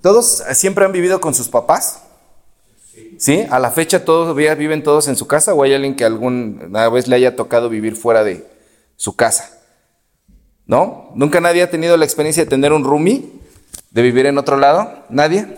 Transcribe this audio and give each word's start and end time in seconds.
¿Todos 0.00 0.44
siempre 0.52 0.84
han 0.84 0.92
vivido 0.92 1.20
con 1.20 1.34
sus 1.34 1.48
papás? 1.48 2.02
¿Sí? 3.18 3.44
¿A 3.50 3.58
la 3.58 3.72
fecha 3.72 4.04
todos 4.04 4.36
viven 4.36 4.84
todos 4.84 5.08
en 5.08 5.16
su 5.16 5.26
casa 5.26 5.54
o 5.54 5.64
hay 5.64 5.74
alguien 5.74 5.96
que 5.96 6.04
alguna 6.04 6.88
vez 6.88 7.08
le 7.08 7.16
haya 7.16 7.34
tocado 7.34 7.68
vivir 7.68 7.96
fuera 7.96 8.22
de 8.22 8.46
su 8.94 9.16
casa? 9.16 9.58
¿No? 10.66 11.10
¿Nunca 11.16 11.40
nadie 11.40 11.64
ha 11.64 11.70
tenido 11.70 11.96
la 11.96 12.04
experiencia 12.04 12.44
de 12.44 12.48
tener 12.48 12.72
un 12.72 12.84
roomie? 12.84 13.28
¿De 13.90 14.02
vivir 14.02 14.26
en 14.26 14.38
otro 14.38 14.56
lado? 14.56 15.02
¿Nadie? 15.08 15.48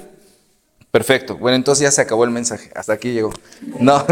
Perfecto. 0.91 1.37
Bueno, 1.37 1.57
entonces 1.57 1.83
ya 1.83 1.91
se 1.91 2.01
acabó 2.01 2.25
el 2.25 2.31
mensaje. 2.31 2.71
Hasta 2.75 2.95
aquí 2.95 3.13
llegó. 3.13 3.35
No. 3.79 4.07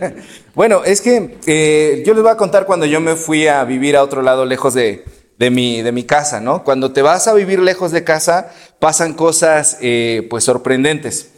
bueno, 0.54 0.84
es 0.84 1.00
que 1.00 1.38
eh, 1.46 2.02
yo 2.04 2.12
les 2.12 2.22
voy 2.22 2.32
a 2.32 2.36
contar 2.36 2.66
cuando 2.66 2.84
yo 2.84 3.00
me 3.00 3.16
fui 3.16 3.48
a 3.48 3.64
vivir 3.64 3.96
a 3.96 4.02
otro 4.02 4.20
lado 4.20 4.44
lejos 4.44 4.74
de, 4.74 5.04
de 5.40 5.48
mi, 5.48 5.80
de 5.80 5.90
mi 5.90 6.04
casa, 6.04 6.38
¿no? 6.38 6.64
Cuando 6.64 6.92
te 6.92 7.00
vas 7.00 7.26
a 7.26 7.32
vivir 7.32 7.60
lejos 7.60 7.92
de 7.92 8.04
casa, 8.04 8.50
pasan 8.78 9.14
cosas 9.14 9.78
eh, 9.80 10.26
pues 10.28 10.44
sorprendentes. 10.44 11.30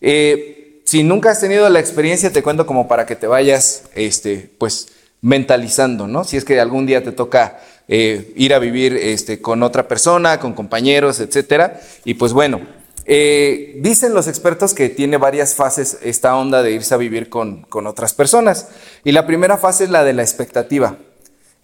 Eh, 0.00 0.80
si 0.84 1.02
nunca 1.02 1.32
has 1.32 1.40
tenido 1.40 1.68
la 1.68 1.80
experiencia, 1.80 2.32
te 2.32 2.44
cuento 2.44 2.66
como 2.66 2.86
para 2.86 3.04
que 3.04 3.16
te 3.16 3.26
vayas, 3.26 3.82
este, 3.96 4.48
pues, 4.58 4.86
mentalizando, 5.22 6.06
¿no? 6.06 6.22
Si 6.22 6.36
es 6.36 6.44
que 6.44 6.60
algún 6.60 6.86
día 6.86 7.02
te 7.02 7.10
toca 7.10 7.58
eh, 7.88 8.32
ir 8.36 8.54
a 8.54 8.60
vivir 8.60 8.94
este, 8.94 9.40
con 9.40 9.64
otra 9.64 9.88
persona, 9.88 10.38
con 10.38 10.52
compañeros, 10.52 11.18
etcétera. 11.18 11.80
Y 12.04 12.14
pues 12.14 12.32
bueno, 12.32 12.60
dicen 13.04 14.14
los 14.14 14.28
expertos 14.28 14.72
que 14.72 14.88
tiene 14.88 15.16
varias 15.16 15.56
fases 15.56 15.98
esta 16.02 16.36
onda 16.36 16.62
de 16.62 16.70
irse 16.70 16.94
a 16.94 16.98
vivir 16.98 17.28
con, 17.28 17.62
con 17.62 17.88
otras 17.88 18.14
personas. 18.14 18.68
Y 19.02 19.10
la 19.10 19.26
primera 19.26 19.56
fase 19.56 19.82
es 19.82 19.90
la 19.90 20.04
de 20.04 20.12
la 20.12 20.22
expectativa. 20.22 20.96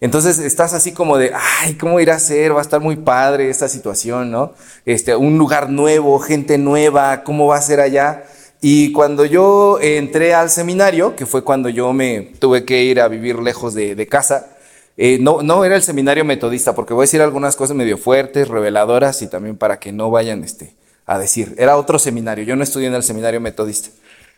Entonces 0.01 0.39
estás 0.39 0.73
así 0.73 0.91
como 0.91 1.17
de, 1.17 1.31
ay, 1.33 1.75
¿cómo 1.75 1.99
irá 1.99 2.15
a 2.15 2.19
ser? 2.19 2.53
Va 2.53 2.59
a 2.59 2.61
estar 2.61 2.81
muy 2.81 2.97
padre 2.97 3.49
esta 3.49 3.69
situación, 3.69 4.29
¿no? 4.29 4.53
Este, 4.85 5.15
un 5.15 5.37
lugar 5.37 5.69
nuevo, 5.69 6.19
gente 6.19 6.57
nueva, 6.57 7.23
¿cómo 7.23 7.47
va 7.47 7.57
a 7.57 7.61
ser 7.61 7.79
allá? 7.79 8.25
Y 8.61 8.91
cuando 8.91 9.25
yo 9.25 9.79
entré 9.81 10.33
al 10.33 10.49
seminario, 10.49 11.15
que 11.15 11.25
fue 11.25 11.43
cuando 11.43 11.69
yo 11.69 11.93
me 11.93 12.33
tuve 12.39 12.65
que 12.65 12.83
ir 12.83 12.99
a 12.99 13.07
vivir 13.07 13.39
lejos 13.39 13.73
de, 13.73 14.07
casa, 14.07 14.47
eh, 14.97 15.17
no, 15.21 15.41
no 15.43 15.63
era 15.65 15.75
el 15.75 15.83
seminario 15.83 16.25
metodista, 16.25 16.73
porque 16.73 16.93
voy 16.93 17.03
a 17.03 17.05
decir 17.05 17.21
algunas 17.21 17.55
cosas 17.55 17.75
medio 17.75 17.97
fuertes, 17.97 18.47
reveladoras 18.47 19.21
y 19.21 19.27
también 19.27 19.55
para 19.55 19.79
que 19.79 19.91
no 19.91 20.09
vayan 20.09 20.43
este, 20.43 20.73
a 21.05 21.19
decir. 21.19 21.55
Era 21.57 21.77
otro 21.77 21.99
seminario, 21.99 22.43
yo 22.43 22.55
no 22.55 22.63
estudié 22.63 22.87
en 22.87 22.95
el 22.95 23.03
seminario 23.03 23.39
metodista. 23.39 23.89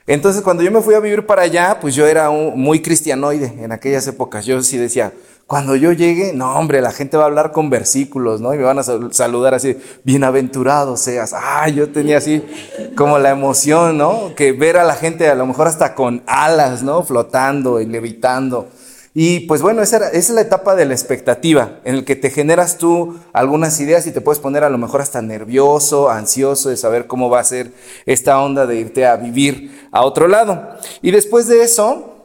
Entonces, 0.08 0.42
cuando 0.42 0.64
yo 0.64 0.72
me 0.72 0.82
fui 0.82 0.96
a 0.96 1.02
vivir 1.02 1.26
para 1.26 1.42
allá, 1.42 1.80
pues 1.82 1.94
yo 1.94 2.08
era 2.08 2.30
un, 2.30 2.58
muy 2.58 2.82
cristianoide 2.82 3.54
en 3.62 3.74
aquellas 3.74 4.08
épocas. 4.08 4.46
Yo 4.46 4.62
sí 4.64 4.78
decía, 4.78 5.12
cuando 5.48 5.78
yo 5.78 5.94
llegue, 5.94 6.34
no, 6.34 6.54
hombre, 6.60 6.82
la 6.82 6.92
gente 6.92 7.16
va 7.16 7.24
a 7.24 7.28
hablar 7.28 7.54
con 7.54 7.70
versículos, 7.70 8.42
¿no? 8.42 8.54
Y 8.54 8.58
me 8.58 8.66
van 8.66 8.80
a 8.80 8.84
saludar 8.84 9.54
así, 9.54 9.78
bienaventurado 10.04 10.98
seas. 10.98 11.34
Ah, 11.34 11.70
yo 11.70 11.90
tenía 11.90 12.18
así 12.18 12.44
como 12.98 13.18
la 13.18 13.30
emoción, 13.30 13.98
¿no? 13.98 14.36
Que 14.36 14.52
ver 14.52 14.76
a 14.76 14.84
la 14.84 14.96
gente 14.96 15.30
a 15.30 15.36
lo 15.36 15.46
mejor 15.46 15.68
hasta 15.68 15.96
con 15.96 16.22
alas, 16.28 16.84
¿no? 16.84 17.02
Flotando 17.02 17.80
y 17.80 17.86
levitando. 17.86 18.68
Y 19.14 19.42
pues 19.48 19.62
bueno, 19.62 19.82
esa, 19.82 20.10
es 20.10 20.30
la 20.30 20.42
etapa 20.42 20.76
de 20.76 20.86
la 20.86 20.94
expectativa, 20.94 21.80
en 21.86 21.96
el 21.96 22.06
que 22.06 22.18
te 22.18 22.30
generas 22.30 22.78
tú 22.78 23.18
algunas 23.32 23.80
ideas 23.80 24.06
y 24.06 24.12
te 24.12 24.20
puedes 24.20 24.40
poner 24.40 24.66
a 24.66 24.70
lo 24.70 24.78
mejor 24.78 25.00
hasta 25.00 25.22
nervioso, 25.22 26.10
ansioso 26.10 26.70
de 26.70 26.78
saber 26.78 27.08
cómo 27.08 27.30
va 27.30 27.40
a 27.40 27.46
ser 27.46 27.72
esta 28.06 28.40
onda 28.42 28.68
de 28.68 28.76
irte 28.76 29.06
a 29.06 29.16
vivir 29.16 29.88
a 29.94 30.04
otro 30.04 30.28
lado. 30.28 30.78
Y 31.02 31.12
después 31.12 31.48
de 31.48 31.64
eso, 31.64 32.17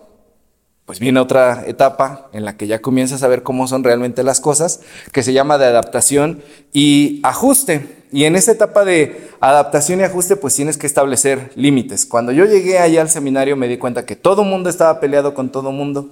pues 0.87 0.99
viene 0.99 1.21
otra 1.21 1.65
etapa 1.67 2.29
en 2.33 2.45
la 2.45 2.57
que 2.57 2.67
ya 2.67 2.81
comienzas 2.81 3.23
a 3.23 3.29
ver 3.29 3.43
cómo 3.43 3.69
son 3.69 3.85
realmente 3.85 4.23
las 4.23 4.41
cosas, 4.41 4.81
que 5.13 5.23
se 5.23 5.33
llama 5.33 5.59
de 5.59 5.67
adaptación 5.67 6.43
y 6.73 7.21
ajuste. 7.23 8.03
Y 8.13 8.25
en 8.25 8.37
esa 8.37 8.53
etapa 8.53 8.85
de 8.85 9.31
adaptación 9.41 10.01
y 10.01 10.03
ajuste, 10.03 10.37
pues 10.37 10.55
tienes 10.55 10.77
que 10.77 10.87
establecer 10.87 11.51
límites. 11.55 12.05
Cuando 12.05 12.33
yo 12.33 12.45
llegué 12.45 12.79
allá 12.79 13.01
al 13.01 13.09
seminario 13.09 13.57
me 13.57 13.69
di 13.69 13.79
cuenta 13.79 14.05
que 14.05 14.17
todo 14.17 14.45
mundo 14.45 14.69
estaba 14.69 15.01
peleado 15.01 15.35
con 15.35 15.51
todo 15.51 15.73
mundo 15.73 16.11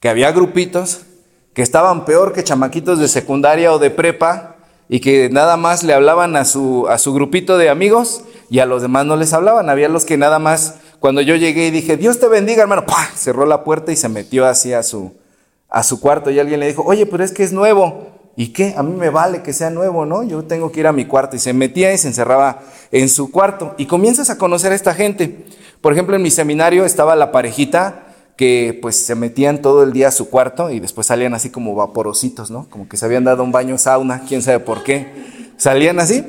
que 0.00 0.08
había 0.08 0.32
grupitos 0.32 1.02
que 1.54 1.62
estaban 1.62 2.04
peor 2.04 2.32
que 2.32 2.44
chamaquitos 2.44 2.98
de 2.98 3.08
secundaria 3.08 3.72
o 3.72 3.78
de 3.78 3.90
prepa 3.90 4.56
y 4.88 5.00
que 5.00 5.28
nada 5.30 5.56
más 5.56 5.82
le 5.82 5.94
hablaban 5.94 6.36
a 6.36 6.44
su, 6.44 6.86
a 6.88 6.98
su 6.98 7.12
grupito 7.12 7.58
de 7.58 7.68
amigos 7.68 8.24
y 8.50 8.58
a 8.58 8.66
los 8.66 8.82
demás 8.82 9.06
no 9.06 9.16
les 9.16 9.32
hablaban. 9.32 9.70
Había 9.70 9.88
los 9.88 10.04
que 10.04 10.16
nada 10.16 10.38
más, 10.38 10.76
cuando 11.02 11.20
yo 11.20 11.34
llegué 11.34 11.66
y 11.66 11.70
dije, 11.72 11.96
Dios 11.96 12.20
te 12.20 12.28
bendiga, 12.28 12.62
hermano, 12.62 12.86
¡pah! 12.86 13.08
cerró 13.16 13.44
la 13.44 13.64
puerta 13.64 13.90
y 13.90 13.96
se 13.96 14.08
metió 14.08 14.46
así 14.46 14.72
a 14.72 14.84
su, 14.84 15.12
a 15.68 15.82
su 15.82 15.98
cuarto 15.98 16.30
y 16.30 16.38
alguien 16.38 16.60
le 16.60 16.68
dijo, 16.68 16.84
oye, 16.86 17.06
pero 17.06 17.24
es 17.24 17.32
que 17.32 17.42
es 17.42 17.52
nuevo. 17.52 18.06
¿Y 18.36 18.52
qué? 18.52 18.74
A 18.76 18.84
mí 18.84 18.94
me 18.94 19.10
vale 19.10 19.42
que 19.42 19.52
sea 19.52 19.68
nuevo, 19.68 20.06
¿no? 20.06 20.22
Yo 20.22 20.44
tengo 20.44 20.70
que 20.70 20.78
ir 20.78 20.86
a 20.86 20.92
mi 20.92 21.04
cuarto. 21.04 21.34
Y 21.34 21.40
se 21.40 21.52
metía 21.54 21.92
y 21.92 21.98
se 21.98 22.06
encerraba 22.06 22.60
en 22.92 23.08
su 23.08 23.32
cuarto. 23.32 23.74
Y 23.78 23.86
comienzas 23.86 24.30
a 24.30 24.38
conocer 24.38 24.70
a 24.70 24.76
esta 24.76 24.94
gente. 24.94 25.44
Por 25.80 25.92
ejemplo, 25.92 26.14
en 26.14 26.22
mi 26.22 26.30
seminario 26.30 26.84
estaba 26.84 27.16
la 27.16 27.32
parejita 27.32 28.06
que 28.36 28.78
pues 28.80 28.94
se 28.94 29.16
metían 29.16 29.60
todo 29.60 29.82
el 29.82 29.92
día 29.92 30.06
a 30.06 30.12
su 30.12 30.30
cuarto 30.30 30.70
y 30.70 30.78
después 30.78 31.08
salían 31.08 31.34
así 31.34 31.50
como 31.50 31.74
vaporositos, 31.74 32.52
¿no? 32.52 32.68
Como 32.70 32.88
que 32.88 32.96
se 32.96 33.06
habían 33.06 33.24
dado 33.24 33.42
un 33.42 33.50
baño 33.50 33.76
sauna, 33.76 34.22
quién 34.28 34.40
sabe 34.40 34.60
por 34.60 34.84
qué. 34.84 35.52
Salían 35.56 35.98
así, 36.00 36.24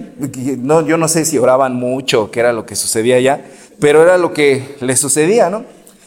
no, 0.58 0.86
yo 0.86 0.98
no 0.98 1.08
sé 1.08 1.26
si 1.26 1.38
oraban 1.38 1.76
mucho 1.76 2.24
o 2.24 2.32
qué 2.32 2.40
era 2.40 2.54
lo 2.54 2.66
que 2.66 2.76
sucedía 2.76 3.16
allá, 3.16 3.46
pero 3.80 4.04
era 4.04 4.18
lo 4.18 4.34
que 4.34 4.76
les 4.80 5.00
sucedía, 5.00 5.50
¿no? 5.50 5.66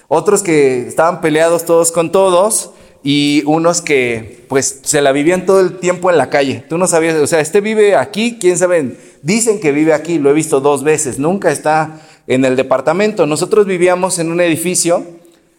Otros 0.08 0.42
que 0.42 0.86
estaban 0.86 1.20
peleados 1.20 1.64
todos 1.64 1.92
con 1.92 2.12
todos 2.12 2.70
y 3.02 3.42
unos 3.46 3.82
que 3.82 4.44
pues 4.48 4.80
se 4.82 5.00
la 5.00 5.12
vivían 5.12 5.46
todo 5.46 5.60
el 5.60 5.78
tiempo 5.78 6.10
en 6.10 6.18
la 6.18 6.30
calle. 6.30 6.64
Tú 6.68 6.78
no 6.78 6.86
sabías, 6.86 7.16
o 7.16 7.26
sea, 7.26 7.40
este 7.40 7.60
vive 7.60 7.96
aquí, 7.96 8.38
quién 8.40 8.58
sabe, 8.58 8.96
dicen 9.22 9.60
que 9.60 9.72
vive 9.72 9.92
aquí, 9.92 10.18
lo 10.18 10.30
he 10.30 10.32
visto 10.32 10.60
dos 10.60 10.84
veces, 10.84 11.18
nunca 11.18 11.50
está 11.50 12.00
en 12.26 12.44
el 12.44 12.56
departamento. 12.56 13.26
Nosotros 13.26 13.66
vivíamos 13.66 14.18
en 14.18 14.30
un 14.30 14.40
edificio 14.40 15.04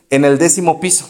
en 0.09 0.25
el 0.25 0.37
décimo 0.37 0.79
piso. 0.79 1.09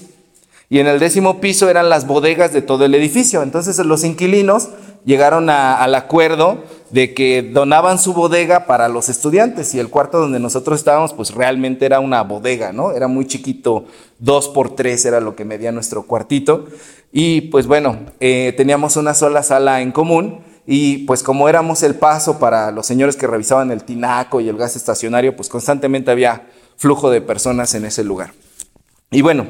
Y 0.70 0.80
en 0.80 0.88
el 0.88 1.00
décimo 1.00 1.40
piso 1.40 1.70
eran 1.70 1.90
las 1.90 2.06
bodegas 2.08 2.52
de 2.52 2.62
todo 2.62 2.86
el 2.86 2.94
edificio. 2.94 3.42
Entonces 3.42 3.78
los 3.80 4.04
inquilinos 4.04 4.70
llegaron 5.06 5.50
al 5.50 5.96
acuerdo 5.96 6.64
de 6.90 7.14
que 7.14 7.42
donaban 7.42 8.00
su 8.00 8.14
bodega 8.14 8.66
para 8.66 8.88
los 8.88 9.10
estudiantes 9.10 9.76
y 9.76 9.80
el 9.80 9.90
cuarto 9.90 10.20
donde 10.20 10.40
nosotros 10.40 10.80
estábamos 10.80 11.14
pues 11.14 11.34
realmente 11.34 11.86
era 11.86 12.00
una 12.00 12.24
bodega, 12.24 12.72
¿no? 12.72 12.92
Era 12.92 13.08
muy 13.08 13.26
chiquito, 13.26 13.86
dos 14.20 14.48
por 14.48 14.76
tres 14.76 15.06
era 15.06 15.20
lo 15.20 15.36
que 15.36 15.46
medía 15.46 15.72
nuestro 15.72 16.04
cuartito 16.04 16.66
y 17.12 17.42
pues 17.42 17.68
bueno, 17.68 17.98
eh, 18.20 18.54
teníamos 18.56 18.96
una 18.96 19.14
sola 19.14 19.44
sala 19.44 19.82
en 19.82 19.92
común 19.92 20.40
y 20.66 21.00
pues 21.00 21.24
como 21.24 21.48
éramos 21.48 21.84
el 21.84 21.96
paso 21.96 22.40
para 22.40 22.72
los 22.72 22.86
señores 22.86 23.16
que 23.16 23.28
revisaban 23.28 23.72
el 23.72 23.84
tinaco 23.84 24.42
y 24.42 24.50
el 24.50 24.58
gas 24.58 24.76
estacionario, 24.76 25.36
pues 25.36 25.50
constantemente 25.50 26.12
había 26.12 26.48
flujo 26.78 27.10
de 27.10 27.22
personas 27.22 27.74
en 27.74 27.86
ese 27.86 28.04
lugar. 28.04 28.34
Y 29.10 29.22
bueno, 29.22 29.48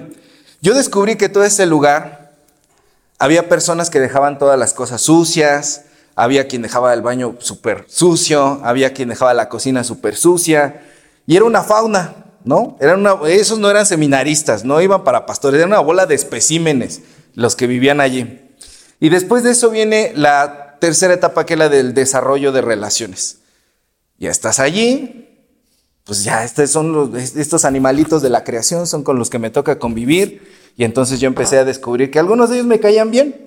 yo 0.62 0.76
descubrí 0.76 1.16
que 1.16 1.30
todo 1.30 1.44
ese 1.44 1.66
lugar 1.66 2.36
había 3.20 3.50
personas 3.50 3.90
que 3.90 4.00
dejaban 4.00 4.38
todas 4.38 4.60
las 4.60 4.74
cosas 4.74 5.02
sucias, 5.02 5.86
había 6.18 6.48
quien 6.48 6.64
dejaba 6.64 6.96
el 6.96 7.04
baño 7.04 7.36
súper 7.38 7.86
sucio, 7.88 8.60
había 8.64 8.92
quien 8.92 9.10
dejaba 9.10 9.36
la 9.36 9.50
cocina 9.50 9.84
súper 9.84 10.16
sucia, 10.16 10.82
y 11.28 11.36
era 11.36 11.46
una 11.46 11.62
fauna, 11.62 12.26
¿no? 12.44 12.76
Era 12.82 12.96
una, 12.96 13.18
esos 13.28 13.60
no 13.60 13.70
eran 13.70 13.86
seminaristas, 13.86 14.66
no 14.66 14.82
iban 14.82 15.04
para 15.04 15.28
pastores, 15.28 15.60
era 15.60 15.68
una 15.68 15.80
bola 15.80 16.08
de 16.08 16.16
especímenes 16.16 17.02
los 17.36 17.56
que 17.56 17.68
vivían 17.68 18.02
allí. 18.02 18.42
Y 19.00 19.10
después 19.10 19.44
de 19.44 19.52
eso 19.52 19.70
viene 19.70 20.12
la 20.16 20.78
tercera 20.82 21.14
etapa, 21.14 21.46
que 21.46 21.54
es 21.54 21.60
la 21.60 21.70
del 21.70 21.94
desarrollo 21.94 22.52
de 22.52 22.62
relaciones. 22.62 23.38
Ya 24.18 24.32
estás 24.32 24.60
allí, 24.60 25.30
pues 26.04 26.24
ya 26.24 26.44
estos 26.44 26.76
estos 27.36 27.64
animalitos 27.64 28.24
de 28.24 28.32
la 28.32 28.44
creación 28.44 28.88
son 28.88 29.04
con 29.04 29.20
los 29.20 29.30
que 29.30 29.38
me 29.38 29.52
toca 29.52 29.78
convivir. 29.78 30.52
Y 30.76 30.84
entonces 30.84 31.20
yo 31.20 31.28
empecé 31.28 31.60
a 31.60 31.64
descubrir 31.64 32.10
que 32.10 32.18
algunos 32.18 32.50
de 32.50 32.56
ellos 32.56 32.68
me 32.68 32.80
caían 32.80 33.12
bien. 33.12 33.47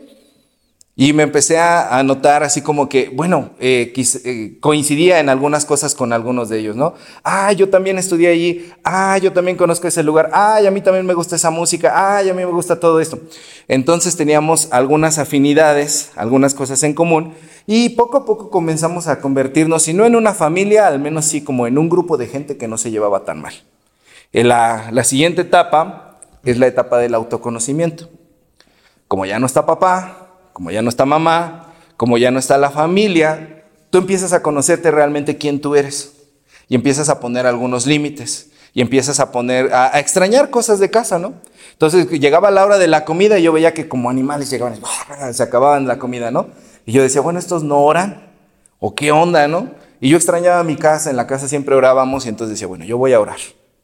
Y 0.96 1.12
me 1.14 1.22
empecé 1.22 1.58
a, 1.58 2.02
notar 2.02 2.42
así 2.42 2.60
como 2.60 2.88
que, 2.88 3.10
bueno, 3.14 3.50
eh, 3.58 3.92
eh, 3.96 4.58
coincidía 4.60 5.20
en 5.20 5.30
algunas 5.30 5.64
cosas 5.64 5.94
con 5.94 6.12
algunos 6.12 6.48
de 6.48 6.58
ellos, 6.58 6.76
¿no? 6.76 6.94
Ah, 7.24 7.52
yo 7.52 7.70
también 7.70 7.96
estudié 7.96 8.28
allí. 8.28 8.70
Ah, 8.84 9.16
yo 9.16 9.32
también 9.32 9.56
conozco 9.56 9.88
ese 9.88 10.02
lugar. 10.02 10.30
Ah, 10.34 10.58
a 10.58 10.70
mí 10.70 10.82
también 10.82 11.06
me 11.06 11.14
gusta 11.14 11.36
esa 11.36 11.50
música. 11.50 11.92
Ah, 11.94 12.18
a 12.18 12.22
mí 12.24 12.32
me 12.32 12.44
gusta 12.44 12.78
todo 12.78 13.00
esto. 13.00 13.18
Entonces 13.66 14.16
teníamos 14.16 14.68
algunas 14.72 15.18
afinidades, 15.18 16.10
algunas 16.16 16.54
cosas 16.54 16.82
en 16.82 16.92
común. 16.92 17.34
Y 17.66 17.90
poco 17.90 18.18
a 18.18 18.24
poco 18.26 18.50
comenzamos 18.50 19.06
a 19.06 19.20
convertirnos, 19.20 19.84
si 19.84 19.94
no 19.94 20.04
en 20.04 20.16
una 20.16 20.34
familia, 20.34 20.86
al 20.86 20.98
menos 20.98 21.24
sí 21.24 21.42
como 21.42 21.66
en 21.66 21.78
un 21.78 21.88
grupo 21.88 22.18
de 22.18 22.26
gente 22.26 22.58
que 22.58 22.68
no 22.68 22.76
se 22.76 22.90
llevaba 22.90 23.24
tan 23.24 23.40
mal. 23.40 23.54
Eh, 24.32 24.44
la, 24.44 24.90
la 24.92 25.04
siguiente 25.04 25.42
etapa 25.42 26.18
es 26.44 26.58
la 26.58 26.66
etapa 26.66 26.98
del 26.98 27.14
autoconocimiento. 27.14 28.10
Como 29.08 29.24
ya 29.24 29.38
no 29.38 29.46
está 29.46 29.64
papá, 29.64 30.29
como 30.60 30.72
ya 30.72 30.82
no 30.82 30.90
está 30.90 31.06
mamá, 31.06 31.72
como 31.96 32.18
ya 32.18 32.30
no 32.30 32.38
está 32.38 32.58
la 32.58 32.68
familia, 32.68 33.64
tú 33.88 33.96
empiezas 33.96 34.34
a 34.34 34.42
conocerte 34.42 34.90
realmente 34.90 35.38
quién 35.38 35.58
tú 35.58 35.74
eres 35.74 36.12
y 36.68 36.74
empiezas 36.74 37.08
a 37.08 37.18
poner 37.18 37.46
algunos 37.46 37.86
límites 37.86 38.50
y 38.74 38.82
empiezas 38.82 39.20
a 39.20 39.32
poner, 39.32 39.72
a, 39.72 39.98
extrañar 39.98 40.50
cosas 40.50 40.78
de 40.78 40.90
casa, 40.90 41.18
¿no? 41.18 41.32
Entonces 41.72 42.10
llegaba 42.10 42.50
la 42.50 42.62
hora 42.62 42.76
de 42.76 42.88
la 42.88 43.06
comida 43.06 43.38
y 43.38 43.44
yo 43.44 43.54
veía 43.54 43.72
que 43.72 43.88
como 43.88 44.10
animales 44.10 44.50
llegaban 44.50 44.74
se 45.32 45.42
acababan 45.42 45.88
la 45.88 45.98
comida, 45.98 46.30
¿no? 46.30 46.48
Y 46.84 46.92
yo 46.92 47.02
decía, 47.02 47.22
bueno, 47.22 47.38
estos 47.38 47.62
no 47.64 47.80
oran, 47.80 48.30
o 48.80 48.94
qué 48.94 49.12
onda, 49.12 49.48
¿no? 49.48 49.70
Y 49.98 50.10
yo 50.10 50.18
extrañaba 50.18 50.62
mi 50.62 50.76
casa, 50.76 51.08
en 51.08 51.16
la 51.16 51.26
casa 51.26 51.48
siempre 51.48 51.74
orábamos 51.74 52.26
y 52.26 52.28
entonces 52.28 52.56
decía, 52.56 52.66
bueno, 52.66 52.84
yo 52.84 52.98
voy 52.98 53.14
a 53.14 53.20
orar, 53.20 53.38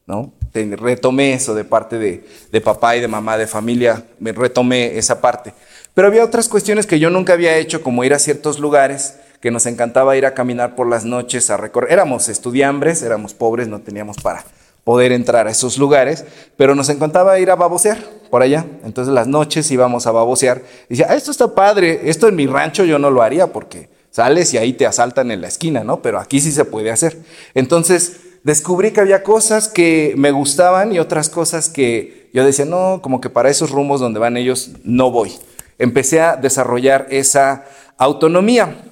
¿no? 0.06 0.32
Retomé 0.52 1.34
eso 1.34 1.54
de 1.54 1.64
parte 1.64 1.98
de, 1.98 2.24
de 2.50 2.60
papá 2.60 2.96
y 2.96 3.00
de 3.00 3.08
mamá, 3.08 3.36
de 3.36 3.46
familia, 3.46 4.04
me 4.18 4.32
retomé 4.32 4.96
esa 4.96 5.20
parte. 5.20 5.52
Pero 5.92 6.08
había 6.08 6.24
otras 6.24 6.48
cuestiones 6.48 6.86
que 6.86 6.98
yo 6.98 7.10
nunca 7.10 7.34
había 7.34 7.56
hecho, 7.56 7.82
como 7.82 8.04
ir 8.04 8.14
a 8.14 8.18
ciertos 8.18 8.58
lugares, 8.58 9.16
que 9.40 9.50
nos 9.50 9.66
encantaba 9.66 10.16
ir 10.16 10.26
a 10.26 10.34
caminar 10.34 10.74
por 10.74 10.88
las 10.88 11.04
noches, 11.04 11.50
a 11.50 11.56
recorrer. 11.56 11.92
Éramos 11.92 12.28
estudiambres, 12.28 13.02
éramos 13.02 13.34
pobres, 13.34 13.68
no 13.68 13.80
teníamos 13.80 14.16
para 14.18 14.44
poder 14.84 15.12
entrar 15.12 15.46
a 15.48 15.50
esos 15.50 15.78
lugares, 15.78 16.24
pero 16.56 16.74
nos 16.74 16.88
encantaba 16.88 17.38
ir 17.40 17.50
a 17.50 17.56
babosear 17.56 17.98
por 18.30 18.42
allá. 18.42 18.64
Entonces 18.84 19.12
las 19.12 19.26
noches 19.26 19.70
íbamos 19.70 20.06
a 20.06 20.12
babosear. 20.12 20.62
Y 20.88 20.90
decía, 20.94 21.08
ah, 21.10 21.16
esto 21.16 21.30
está 21.30 21.54
padre, 21.54 22.08
esto 22.08 22.28
en 22.28 22.36
mi 22.36 22.46
rancho 22.46 22.84
yo 22.84 22.98
no 22.98 23.10
lo 23.10 23.22
haría 23.22 23.52
porque 23.52 23.88
sales 24.10 24.54
y 24.54 24.58
ahí 24.58 24.72
te 24.72 24.86
asaltan 24.86 25.30
en 25.30 25.40
la 25.40 25.48
esquina, 25.48 25.82
¿no? 25.82 26.02
Pero 26.02 26.20
aquí 26.20 26.40
sí 26.40 26.52
se 26.52 26.64
puede 26.64 26.90
hacer. 26.90 27.18
Entonces 27.54 28.20
descubrí 28.46 28.92
que 28.92 29.00
había 29.00 29.24
cosas 29.24 29.66
que 29.66 30.14
me 30.16 30.30
gustaban 30.30 30.92
y 30.92 31.00
otras 31.00 31.28
cosas 31.28 31.68
que 31.68 32.30
yo 32.32 32.44
decía, 32.44 32.64
no, 32.64 33.00
como 33.02 33.20
que 33.20 33.28
para 33.28 33.50
esos 33.50 33.72
rumos 33.72 33.98
donde 33.98 34.20
van 34.20 34.36
ellos 34.36 34.70
no 34.84 35.10
voy. 35.10 35.32
Empecé 35.78 36.20
a 36.20 36.36
desarrollar 36.36 37.08
esa 37.10 37.64
autonomía. 37.98 38.84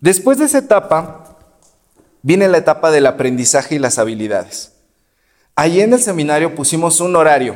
Después 0.00 0.38
de 0.38 0.46
esa 0.46 0.58
etapa, 0.58 1.38
viene 2.22 2.48
la 2.48 2.58
etapa 2.58 2.90
del 2.90 3.06
aprendizaje 3.06 3.76
y 3.76 3.78
las 3.78 4.00
habilidades. 4.00 4.72
Allí 5.54 5.82
en 5.82 5.92
el 5.92 6.00
seminario 6.00 6.56
pusimos 6.56 7.00
un 7.00 7.14
horario. 7.14 7.54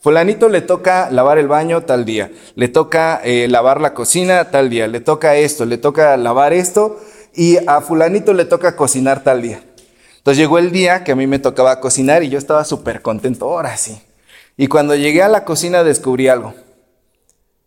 Fulanito 0.00 0.48
le 0.48 0.62
toca 0.62 1.12
lavar 1.12 1.38
el 1.38 1.46
baño 1.46 1.82
tal 1.82 2.04
día, 2.04 2.32
le 2.56 2.66
toca 2.66 3.20
eh, 3.22 3.46
lavar 3.48 3.80
la 3.80 3.94
cocina 3.94 4.50
tal 4.50 4.68
día, 4.68 4.88
le 4.88 4.98
toca 4.98 5.36
esto, 5.36 5.64
le 5.64 5.78
toca 5.78 6.16
lavar 6.16 6.52
esto 6.52 6.98
y 7.36 7.58
a 7.68 7.80
fulanito 7.82 8.32
le 8.32 8.46
toca 8.46 8.74
cocinar 8.74 9.22
tal 9.22 9.42
día. 9.42 9.62
Entonces 10.22 10.38
llegó 10.38 10.58
el 10.58 10.70
día 10.70 11.02
que 11.02 11.10
a 11.10 11.16
mí 11.16 11.26
me 11.26 11.40
tocaba 11.40 11.80
cocinar 11.80 12.22
y 12.22 12.28
yo 12.28 12.38
estaba 12.38 12.64
súper 12.64 13.02
contento, 13.02 13.46
ahora 13.46 13.76
sí. 13.76 14.00
Y 14.56 14.68
cuando 14.68 14.94
llegué 14.94 15.20
a 15.20 15.28
la 15.28 15.44
cocina 15.44 15.82
descubrí 15.82 16.28
algo. 16.28 16.54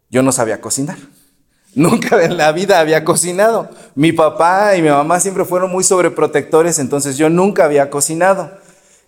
Yo 0.10 0.24
no 0.24 0.32
sabía 0.32 0.62
cocinar. 0.62 0.98
Nunca 1.76 2.24
en 2.24 2.38
la 2.38 2.54
vida 2.54 2.80
había 2.80 3.04
cocinado. 3.04 3.70
Mi 3.94 4.14
papá 4.14 4.78
y 4.78 4.82
mi 4.82 4.88
mamá 4.88 5.20
siempre 5.20 5.44
fueron 5.44 5.70
muy 5.70 5.84
sobreprotectores, 5.84 6.80
entonces 6.80 7.18
yo 7.18 7.30
nunca 7.30 7.66
había 7.66 7.90
cocinado. 7.90 8.50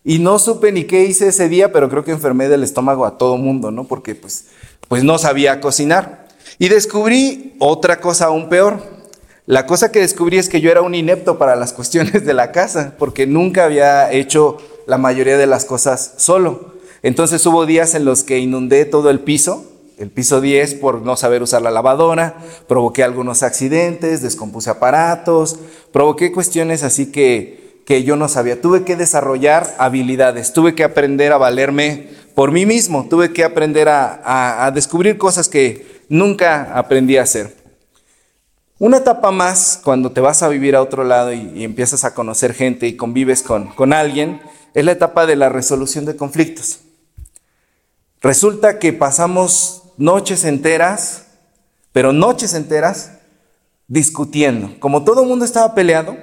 Y 0.03 0.19
no 0.19 0.39
supe 0.39 0.73
ni 0.73 0.83
qué 0.83 1.05
hice 1.05 1.29
ese 1.29 1.47
día, 1.47 1.71
pero 1.71 1.87
creo 1.89 2.03
que 2.03 2.11
enfermé 2.11 2.49
del 2.49 2.63
estómago 2.63 3.05
a 3.05 3.17
todo 3.17 3.37
mundo, 3.37 3.71
¿no? 3.71 3.85
Porque 3.85 4.13
pues, 4.13 4.47
pues 4.89 5.05
no 5.05 5.17
sabía 5.17 5.61
cocinar. 5.61 6.27
Y 6.59 6.67
descubrí 6.67 7.55
otra 7.59 8.01
cosa 8.01 8.25
aún 8.25 8.49
peor. 8.49 8.96
La 9.47 9.65
cosa 9.65 9.91
que 9.91 10.01
descubrí 10.01 10.37
es 10.37 10.49
que 10.49 10.61
yo 10.61 10.69
era 10.69 10.83
un 10.83 10.93
inepto 10.93 11.39
para 11.39 11.55
las 11.55 11.73
cuestiones 11.73 12.25
de 12.25 12.33
la 12.33 12.51
casa, 12.51 12.93
porque 12.99 13.25
nunca 13.25 13.63
había 13.63 14.11
hecho 14.11 14.57
la 14.85 14.99
mayoría 14.99 15.37
de 15.37 15.47
las 15.47 15.65
cosas 15.65 16.13
solo. 16.17 16.73
Entonces 17.01 17.43
hubo 17.45 17.65
días 17.65 17.95
en 17.95 18.05
los 18.05 18.23
que 18.23 18.37
inundé 18.37 18.85
todo 18.85 19.09
el 19.09 19.21
piso, 19.21 19.65
el 19.97 20.11
piso 20.11 20.41
10 20.41 20.75
por 20.75 21.01
no 21.01 21.15
saber 21.15 21.41
usar 21.41 21.63
la 21.63 21.71
lavadora, 21.71 22.35
provoqué 22.67 23.03
algunos 23.03 23.41
accidentes, 23.41 24.21
descompuse 24.21 24.69
aparatos, 24.69 25.57
provoqué 25.91 26.31
cuestiones 26.31 26.83
así 26.83 27.11
que 27.11 27.67
que 27.87 28.03
yo 28.03 28.17
no 28.17 28.27
sabía. 28.27 28.61
Tuve 28.61 28.83
que 28.83 28.97
desarrollar 28.97 29.73
habilidades, 29.79 30.51
tuve 30.51 30.75
que 30.75 30.83
aprender 30.83 31.31
a 31.31 31.37
valerme 31.37 32.09
por 32.35 32.51
mí 32.51 32.65
mismo, 32.65 33.07
tuve 33.09 33.31
que 33.31 33.45
aprender 33.45 33.87
a, 33.89 34.69
descubrir 34.75 35.17
cosas 35.17 35.47
que 35.47 36.03
nunca 36.09 36.77
aprendí 36.77 37.15
a 37.15 37.23
hacer. 37.23 37.55
Una 38.79 38.97
etapa 38.97 39.31
más, 39.31 39.79
cuando 39.83 40.11
te 40.11 40.21
vas 40.21 40.43
a 40.43 40.49
vivir 40.49 40.75
a 40.75 40.83
otro 40.83 41.03
lado 41.03 41.33
y, 41.33 41.63
empiezas 41.63 42.03
a 42.03 42.13
conocer 42.13 42.53
gente 42.53 42.87
y 42.87 42.95
convives 42.95 43.41
con, 43.41 43.67
con 43.69 43.91
alguien, 43.91 44.39
es 44.75 44.85
la 44.85 44.91
etapa 44.91 45.25
de 45.25 45.35
la 45.35 45.49
resolución 45.49 46.05
de 46.05 46.15
conflictos. 46.15 46.81
Resulta 48.21 48.77
que 48.77 48.93
pasamos 48.93 49.83
noches 49.97 50.43
enteras, 50.43 51.25
pero 51.91 52.13
noches 52.13 52.53
enteras, 52.53 53.13
discutiendo. 53.87 54.79
Como 54.79 55.03
todo 55.03 55.23
el 55.23 55.27
mundo 55.27 55.43
estaba 55.43 55.73
peleado, 55.73 56.15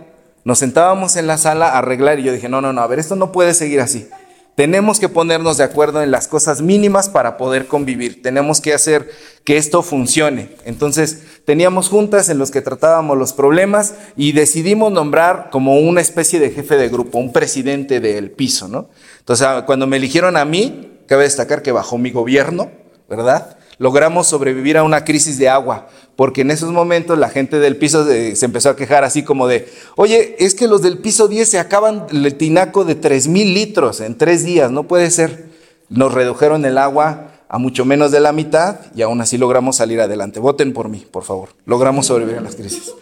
nos 0.45 0.61
sentábamos 0.61 1.17
en 1.17 1.27
la 1.27 1.39
sala 1.39 1.71
a 1.71 1.79
arreglar 1.79 2.21
y 2.21 2.23
yo 2.23 2.33
dije, 2.33 2.49
no, 2.49 2.61
no, 2.61 2.73
no, 2.73 2.83
a 2.83 2.87
ver, 2.87 3.01
esto 3.01 3.17
no 3.17 3.33
puede 3.33 3.55
seguir 3.55 3.81
así. 3.81 4.09
Tenemos 4.55 5.01
que 5.01 5.09
ponernos 5.09 5.57
de 5.57 5.65
acuerdo 5.65 6.01
en 6.01 6.13
las 6.13 6.29
cosas 6.29 6.63
mínimas 6.63 7.09
para 7.09 7.37
poder 7.37 7.67
convivir. 7.67 8.23
Tenemos 8.23 8.61
que 8.61 8.73
hacer 8.73 9.11
que 9.43 9.57
esto 9.57 9.83
funcione. 9.83 10.51
Entonces, 10.65 11.23
teníamos 11.45 11.89
juntas 11.89 12.29
en 12.29 12.39
los 12.39 12.53
que 12.53 12.63
tratábamos 12.63 13.19
los 13.19 13.33
problemas 13.33 13.95
y 14.17 14.31
decidimos 14.31 14.93
nombrar 14.93 15.51
como 15.51 15.79
una 15.81 16.01
especie 16.01 16.39
de 16.39 16.51
jefe 16.51 16.77
de 16.77 16.89
grupo, 16.89 17.19
un 17.19 17.33
presidente 17.33 17.99
del 17.99 18.31
piso, 18.31 18.69
¿no? 18.69 18.89
Entonces, 19.19 19.45
ah, 19.45 19.65
cuando 19.67 19.89
me 19.89 19.97
eligieron 19.97 20.37
a 20.37 20.45
mí, 20.45 21.01
cabe 21.09 21.25
destacar 21.25 21.63
que 21.63 21.73
bajo 21.73 21.99
mi 21.99 22.13
gobierno, 22.13 22.71
¿verdad? 23.09 23.59
Logramos 23.79 24.27
sobrevivir 24.27 24.77
a 24.79 24.83
una 24.83 25.05
crisis 25.05 25.39
de 25.39 25.49
agua 25.49 25.89
porque 26.17 26.43
en 26.43 26.51
esos 26.51 26.71
momentos 26.71 27.19
la 27.19 27.29
gente 27.29 27.59
del 27.59 27.77
piso 27.77 28.07
se 28.07 28.45
empezó 28.45 28.71
a 28.71 28.77
quejar 28.77 29.05
así 29.05 29.23
como 29.25 29.47
de, 29.47 29.69
oye, 29.97 30.37
es 30.39 30.55
que 30.55 30.69
los 30.69 30.83
del 30.83 30.99
piso 30.99 31.29
10 31.29 31.49
se 31.49 31.59
acaban 31.59 32.07
el 32.11 32.35
tinaco 32.37 32.85
de 32.85 32.95
3 32.95 33.29
mil 33.29 33.53
litros 33.55 34.01
en 34.01 34.17
tres 34.17 34.45
días, 34.45 34.71
no 34.71 34.85
puede 34.85 35.11
ser. 35.11 35.53
Nos 35.89 36.15
redujeron 36.15 36.65
el 36.65 36.79
agua 36.79 37.33
a 37.49 37.59
mucho 37.59 37.85
menos 37.85 38.11
de 38.11 38.21
la 38.21 38.33
mitad 38.33 38.81
y 38.95 39.03
aún 39.03 39.21
así 39.21 39.39
logramos 39.39 39.77
salir 39.77 40.01
adelante. 40.01 40.41
Voten 40.41 40.73
por 40.73 40.89
mí, 40.89 41.07
por 41.11 41.25
favor. 41.25 41.51
Logramos 41.67 42.07
sobrevivir 42.07 42.39
a 42.39 42.43
las 42.43 42.57
crisis. 42.57 42.93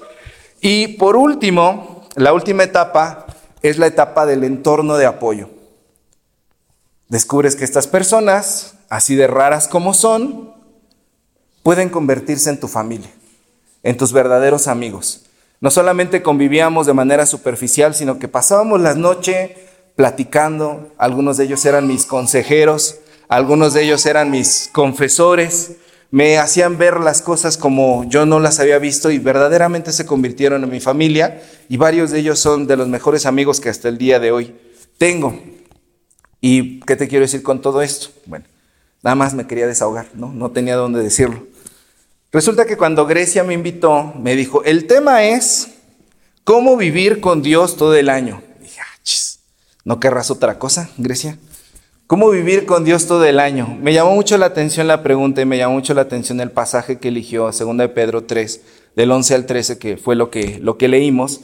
Y 0.60 0.88
por 0.88 1.16
último, 1.16 2.06
la 2.16 2.32
última 2.32 2.62
etapa 2.62 3.26
es 3.62 3.78
la 3.78 3.86
etapa 3.86 4.26
del 4.26 4.44
entorno 4.44 4.96
de 4.96 5.06
apoyo. 5.06 5.48
Descubres 7.08 7.56
que 7.56 7.64
estas 7.64 7.86
personas, 7.86 8.74
así 8.88 9.14
de 9.14 9.26
raras 9.26 9.68
como 9.68 9.94
son, 9.94 10.52
pueden 11.62 11.88
convertirse 11.88 12.50
en 12.50 12.60
tu 12.60 12.68
familia, 12.68 13.10
en 13.82 13.96
tus 13.96 14.12
verdaderos 14.12 14.68
amigos. 14.68 15.24
No 15.60 15.70
solamente 15.70 16.22
convivíamos 16.22 16.86
de 16.86 16.92
manera 16.92 17.24
superficial, 17.24 17.94
sino 17.94 18.18
que 18.18 18.28
pasábamos 18.28 18.80
la 18.80 18.94
noche 18.94 19.56
platicando, 19.94 20.92
algunos 20.98 21.36
de 21.36 21.44
ellos 21.44 21.64
eran 21.64 21.86
mis 21.86 22.04
consejeros, 22.06 22.96
algunos 23.28 23.72
de 23.72 23.82
ellos 23.84 24.04
eran 24.06 24.30
mis 24.30 24.70
confesores, 24.72 25.76
me 26.10 26.36
hacían 26.38 26.76
ver 26.78 27.00
las 27.00 27.22
cosas 27.22 27.56
como 27.56 28.04
yo 28.04 28.26
no 28.26 28.38
las 28.40 28.60
había 28.60 28.78
visto 28.78 29.10
y 29.10 29.18
verdaderamente 29.18 29.92
se 29.92 30.04
convirtieron 30.04 30.62
en 30.62 30.70
mi 30.70 30.80
familia 30.80 31.40
y 31.68 31.78
varios 31.78 32.10
de 32.10 32.18
ellos 32.18 32.38
son 32.38 32.66
de 32.66 32.76
los 32.76 32.88
mejores 32.88 33.24
amigos 33.24 33.60
que 33.60 33.70
hasta 33.70 33.88
el 33.88 33.96
día 33.96 34.20
de 34.20 34.30
hoy 34.30 34.54
tengo. 34.98 35.38
¿Y 36.40 36.80
qué 36.80 36.96
te 36.96 37.08
quiero 37.08 37.24
decir 37.24 37.42
con 37.42 37.62
todo 37.62 37.80
esto? 37.80 38.08
Bueno, 38.26 38.44
nada 39.02 39.14
más 39.14 39.32
me 39.32 39.46
quería 39.46 39.66
desahogar, 39.66 40.08
¿no? 40.14 40.32
No 40.32 40.50
tenía 40.50 40.76
dónde 40.76 41.02
decirlo. 41.02 41.51
Resulta 42.32 42.64
que 42.64 42.78
cuando 42.78 43.04
Grecia 43.04 43.44
me 43.44 43.52
invitó, 43.52 44.14
me 44.18 44.34
dijo, 44.34 44.64
el 44.64 44.86
tema 44.86 45.22
es 45.22 45.68
cómo 46.44 46.78
vivir 46.78 47.20
con 47.20 47.42
Dios 47.42 47.76
todo 47.76 47.94
el 47.94 48.08
año. 48.08 48.42
dije, 48.58 48.80
ah, 48.80 48.98
¿no 49.84 50.00
querrás 50.00 50.30
otra 50.30 50.58
cosa, 50.58 50.88
Grecia? 50.96 51.36
¿Cómo 52.06 52.30
vivir 52.30 52.64
con 52.64 52.84
Dios 52.84 53.06
todo 53.06 53.26
el 53.26 53.38
año? 53.38 53.76
Me 53.82 53.92
llamó 53.92 54.14
mucho 54.14 54.38
la 54.38 54.46
atención 54.46 54.86
la 54.86 55.02
pregunta 55.02 55.42
y 55.42 55.44
me 55.44 55.58
llamó 55.58 55.74
mucho 55.74 55.92
la 55.92 56.00
atención 56.00 56.40
el 56.40 56.50
pasaje 56.50 56.98
que 56.98 57.08
eligió, 57.08 57.50
2 57.50 57.76
de 57.76 57.88
Pedro 57.90 58.24
3, 58.24 58.62
del 58.96 59.10
11 59.10 59.34
al 59.34 59.44
13, 59.44 59.78
que 59.78 59.98
fue 59.98 60.16
lo 60.16 60.30
que, 60.30 60.58
lo 60.58 60.78
que 60.78 60.88
leímos, 60.88 61.42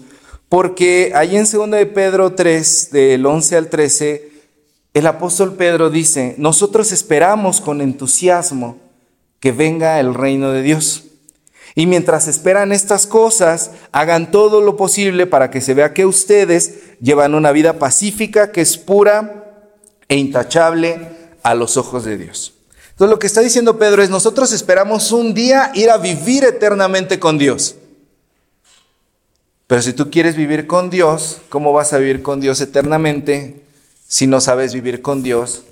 porque 0.48 1.12
ahí 1.14 1.36
en 1.36 1.44
2 1.44 1.70
de 1.70 1.84
Pedro 1.84 2.32
3, 2.32 2.90
del 2.92 3.26
11 3.26 3.56
al 3.58 3.68
13, 3.68 4.32
el 4.94 5.06
apóstol 5.06 5.52
Pedro 5.52 5.90
dice, 5.90 6.34
nosotros 6.38 6.92
esperamos 6.92 7.60
con 7.60 7.82
entusiasmo 7.82 8.87
que 9.40 9.52
venga 9.52 10.00
el 10.00 10.14
reino 10.14 10.52
de 10.52 10.62
Dios. 10.62 11.04
Y 11.74 11.86
mientras 11.86 12.26
esperan 12.26 12.72
estas 12.72 13.06
cosas, 13.06 13.70
hagan 13.92 14.30
todo 14.30 14.60
lo 14.60 14.76
posible 14.76 15.26
para 15.26 15.50
que 15.50 15.60
se 15.60 15.74
vea 15.74 15.94
que 15.94 16.06
ustedes 16.06 16.96
llevan 17.00 17.34
una 17.34 17.52
vida 17.52 17.78
pacífica 17.78 18.50
que 18.50 18.62
es 18.62 18.76
pura 18.78 19.44
e 20.08 20.16
intachable 20.16 21.08
a 21.42 21.54
los 21.54 21.76
ojos 21.76 22.04
de 22.04 22.18
Dios. 22.18 22.54
Entonces 22.90 23.10
lo 23.10 23.18
que 23.20 23.28
está 23.28 23.42
diciendo 23.42 23.78
Pedro 23.78 24.02
es, 24.02 24.10
nosotros 24.10 24.52
esperamos 24.52 25.12
un 25.12 25.34
día 25.34 25.70
ir 25.74 25.90
a 25.90 25.98
vivir 25.98 26.44
eternamente 26.44 27.20
con 27.20 27.38
Dios. 27.38 27.76
Pero 29.68 29.82
si 29.82 29.92
tú 29.92 30.10
quieres 30.10 30.34
vivir 30.34 30.66
con 30.66 30.90
Dios, 30.90 31.42
¿cómo 31.48 31.72
vas 31.72 31.92
a 31.92 31.98
vivir 31.98 32.22
con 32.22 32.40
Dios 32.40 32.60
eternamente 32.60 33.62
si 34.08 34.26
no 34.26 34.40
sabes 34.40 34.74
vivir 34.74 35.00
con 35.02 35.22
Dios 35.22 35.62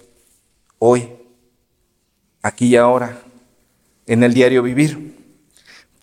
hoy, 0.78 1.08
aquí 2.42 2.66
y 2.66 2.76
ahora? 2.76 3.25
En 4.06 4.22
el 4.22 4.34
diario 4.34 4.62
vivir. 4.62 5.16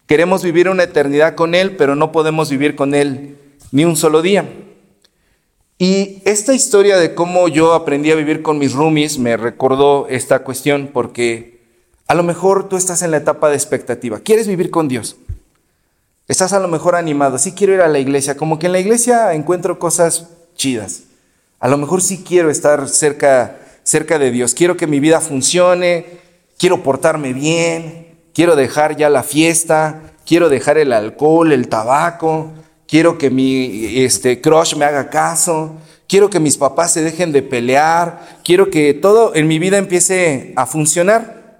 Queremos 0.05 0.43
vivir 0.43 0.69
una 0.69 0.83
eternidad 0.83 1.35
con 1.35 1.55
Él, 1.55 1.75
pero 1.75 1.95
no 1.95 2.11
podemos 2.11 2.49
vivir 2.49 2.75
con 2.75 2.93
Él 2.93 3.37
ni 3.71 3.85
un 3.85 3.95
solo 3.95 4.21
día. 4.21 4.47
Y 5.77 6.21
esta 6.25 6.53
historia 6.53 6.97
de 6.97 7.15
cómo 7.15 7.47
yo 7.47 7.73
aprendí 7.73 8.11
a 8.11 8.15
vivir 8.15 8.41
con 8.41 8.57
mis 8.57 8.73
roomies 8.73 9.17
me 9.17 9.35
recordó 9.37 10.07
esta 10.07 10.43
cuestión 10.43 10.89
porque 10.93 11.61
a 12.07 12.15
lo 12.15 12.23
mejor 12.23 12.69
tú 12.69 12.77
estás 12.77 13.01
en 13.01 13.11
la 13.11 13.17
etapa 13.17 13.49
de 13.49 13.55
expectativa. 13.55 14.19
¿Quieres 14.19 14.47
vivir 14.47 14.69
con 14.69 14.87
Dios? 14.87 15.17
Estás 16.27 16.53
a 16.53 16.59
lo 16.59 16.67
mejor 16.67 16.95
animado, 16.95 17.37
sí 17.37 17.53
quiero 17.53 17.73
ir 17.73 17.81
a 17.81 17.89
la 17.89 17.99
iglesia, 17.99 18.37
como 18.37 18.59
que 18.59 18.67
en 18.67 18.71
la 18.71 18.79
iglesia 18.79 19.33
encuentro 19.33 19.77
cosas 19.77 20.29
chidas. 20.55 21.03
A 21.59 21.67
lo 21.67 21.77
mejor 21.77 22.01
sí 22.01 22.23
quiero 22.25 22.49
estar 22.49 22.87
cerca, 22.87 23.57
cerca 23.83 24.19
de 24.19 24.31
Dios, 24.31 24.53
quiero 24.53 24.77
que 24.77 24.87
mi 24.87 24.99
vida 24.99 25.19
funcione, 25.19 26.22
quiero 26.63 26.81
portarme 26.81 27.33
bien, 27.33 28.07
quiero 28.33 28.55
dejar 28.55 28.95
ya 28.95 29.09
la 29.09 29.23
fiesta, 29.23 30.13
quiero 30.25 30.47
dejar 30.47 30.77
el 30.77 30.93
alcohol, 30.93 31.51
el 31.51 31.67
tabaco, 31.67 32.53
quiero 32.87 33.17
que 33.17 33.29
mi 33.29 33.97
este, 34.05 34.39
crush 34.39 34.77
me 34.77 34.85
haga 34.85 35.09
caso, 35.09 35.75
quiero 36.07 36.29
que 36.29 36.39
mis 36.39 36.55
papás 36.55 36.93
se 36.93 37.03
dejen 37.03 37.33
de 37.33 37.41
pelear, 37.41 38.39
quiero 38.45 38.69
que 38.69 38.93
todo 38.93 39.35
en 39.35 39.45
mi 39.49 39.59
vida 39.59 39.77
empiece 39.77 40.53
a 40.55 40.65
funcionar. 40.65 41.59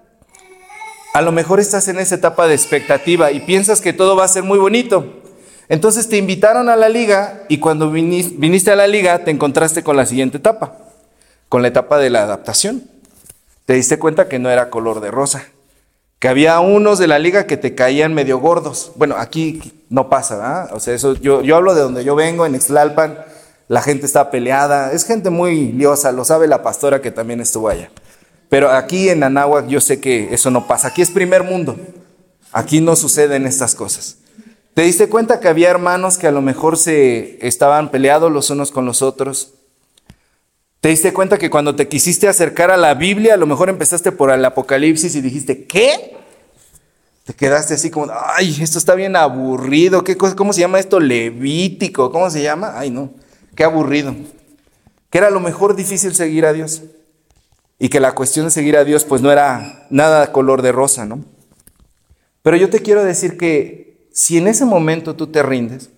A 1.12 1.20
lo 1.20 1.32
mejor 1.32 1.60
estás 1.60 1.86
en 1.88 1.98
esa 1.98 2.14
etapa 2.14 2.46
de 2.46 2.54
expectativa 2.54 3.30
y 3.30 3.40
piensas 3.40 3.82
que 3.82 3.92
todo 3.92 4.16
va 4.16 4.24
a 4.24 4.28
ser 4.28 4.42
muy 4.42 4.58
bonito. 4.58 5.20
Entonces 5.68 6.08
te 6.08 6.16
invitaron 6.16 6.70
a 6.70 6.76
la 6.76 6.88
liga 6.88 7.44
y 7.50 7.58
cuando 7.58 7.90
viniste 7.90 8.70
a 8.70 8.76
la 8.76 8.86
liga 8.86 9.22
te 9.22 9.30
encontraste 9.30 9.82
con 9.82 9.98
la 9.98 10.06
siguiente 10.06 10.38
etapa, 10.38 10.78
con 11.50 11.60
la 11.60 11.68
etapa 11.68 11.98
de 11.98 12.08
la 12.08 12.22
adaptación. 12.22 12.93
Te 13.66 13.74
diste 13.74 13.98
cuenta 13.98 14.28
que 14.28 14.38
no 14.38 14.50
era 14.50 14.70
color 14.70 15.00
de 15.00 15.10
rosa, 15.10 15.44
que 16.18 16.28
había 16.28 16.60
unos 16.60 16.98
de 16.98 17.06
la 17.06 17.18
liga 17.18 17.46
que 17.46 17.56
te 17.56 17.74
caían 17.74 18.14
medio 18.14 18.38
gordos. 18.38 18.92
Bueno, 18.96 19.16
aquí 19.18 19.84
no 19.88 20.08
pasa, 20.08 20.36
¿verdad? 20.36 20.70
O 20.72 20.80
sea, 20.80 20.94
eso, 20.94 21.14
yo, 21.14 21.42
yo 21.42 21.56
hablo 21.56 21.74
de 21.74 21.82
donde 21.82 22.04
yo 22.04 22.14
vengo, 22.14 22.46
en 22.46 22.54
Extlalpan, 22.54 23.18
la 23.68 23.80
gente 23.80 24.06
está 24.06 24.30
peleada, 24.30 24.92
es 24.92 25.06
gente 25.06 25.30
muy 25.30 25.72
liosa, 25.72 26.12
lo 26.12 26.24
sabe 26.24 26.46
la 26.46 26.62
pastora 26.62 27.00
que 27.00 27.10
también 27.10 27.40
estuvo 27.40 27.68
allá. 27.68 27.90
Pero 28.48 28.70
aquí 28.70 29.08
en 29.08 29.22
Anáhuac 29.22 29.66
yo 29.66 29.80
sé 29.80 30.00
que 30.00 30.32
eso 30.32 30.50
no 30.50 30.66
pasa. 30.66 30.88
Aquí 30.88 31.02
es 31.02 31.10
primer 31.10 31.42
mundo. 31.42 31.76
Aquí 32.52 32.80
no 32.80 32.94
suceden 32.94 33.46
estas 33.46 33.74
cosas. 33.74 34.18
¿Te 34.74 34.82
diste 34.82 35.08
cuenta 35.08 35.40
que 35.40 35.48
había 35.48 35.70
hermanos 35.70 36.18
que 36.18 36.26
a 36.26 36.32
lo 36.32 36.40
mejor 36.40 36.76
se 36.76 37.44
estaban 37.46 37.90
peleados 37.90 38.30
los 38.30 38.50
unos 38.50 38.70
con 38.70 38.86
los 38.86 39.02
otros? 39.02 39.53
¿Te 40.84 40.90
diste 40.90 41.14
cuenta 41.14 41.38
que 41.38 41.48
cuando 41.48 41.74
te 41.74 41.88
quisiste 41.88 42.28
acercar 42.28 42.70
a 42.70 42.76
la 42.76 42.92
Biblia, 42.92 43.32
a 43.32 43.36
lo 43.38 43.46
mejor 43.46 43.70
empezaste 43.70 44.12
por 44.12 44.30
el 44.30 44.44
Apocalipsis 44.44 45.14
y 45.14 45.22
dijiste, 45.22 45.64
¿qué? 45.64 46.14
Te 47.24 47.32
quedaste 47.32 47.72
así 47.72 47.88
como, 47.88 48.12
ay, 48.12 48.54
esto 48.60 48.76
está 48.76 48.94
bien 48.94 49.16
aburrido. 49.16 50.04
¿Qué 50.04 50.18
cosa, 50.18 50.36
¿Cómo 50.36 50.52
se 50.52 50.60
llama 50.60 50.78
esto? 50.78 51.00
Levítico. 51.00 52.12
¿Cómo 52.12 52.28
se 52.28 52.42
llama? 52.42 52.74
Ay, 52.76 52.90
no, 52.90 53.14
qué 53.56 53.64
aburrido. 53.64 54.14
Que 55.08 55.16
era 55.16 55.28
a 55.28 55.30
lo 55.30 55.40
mejor 55.40 55.74
difícil 55.74 56.14
seguir 56.14 56.44
a 56.44 56.52
Dios 56.52 56.82
y 57.78 57.88
que 57.88 57.98
la 57.98 58.14
cuestión 58.14 58.44
de 58.44 58.50
seguir 58.50 58.76
a 58.76 58.84
Dios 58.84 59.06
pues 59.06 59.22
no 59.22 59.32
era 59.32 59.86
nada 59.88 60.32
color 60.32 60.60
de 60.60 60.72
rosa, 60.72 61.06
¿no? 61.06 61.24
Pero 62.42 62.58
yo 62.58 62.68
te 62.68 62.80
quiero 62.80 63.02
decir 63.02 63.38
que 63.38 64.06
si 64.12 64.36
en 64.36 64.48
ese 64.48 64.66
momento 64.66 65.16
tú 65.16 65.28
te 65.28 65.42
rindes, 65.42 65.88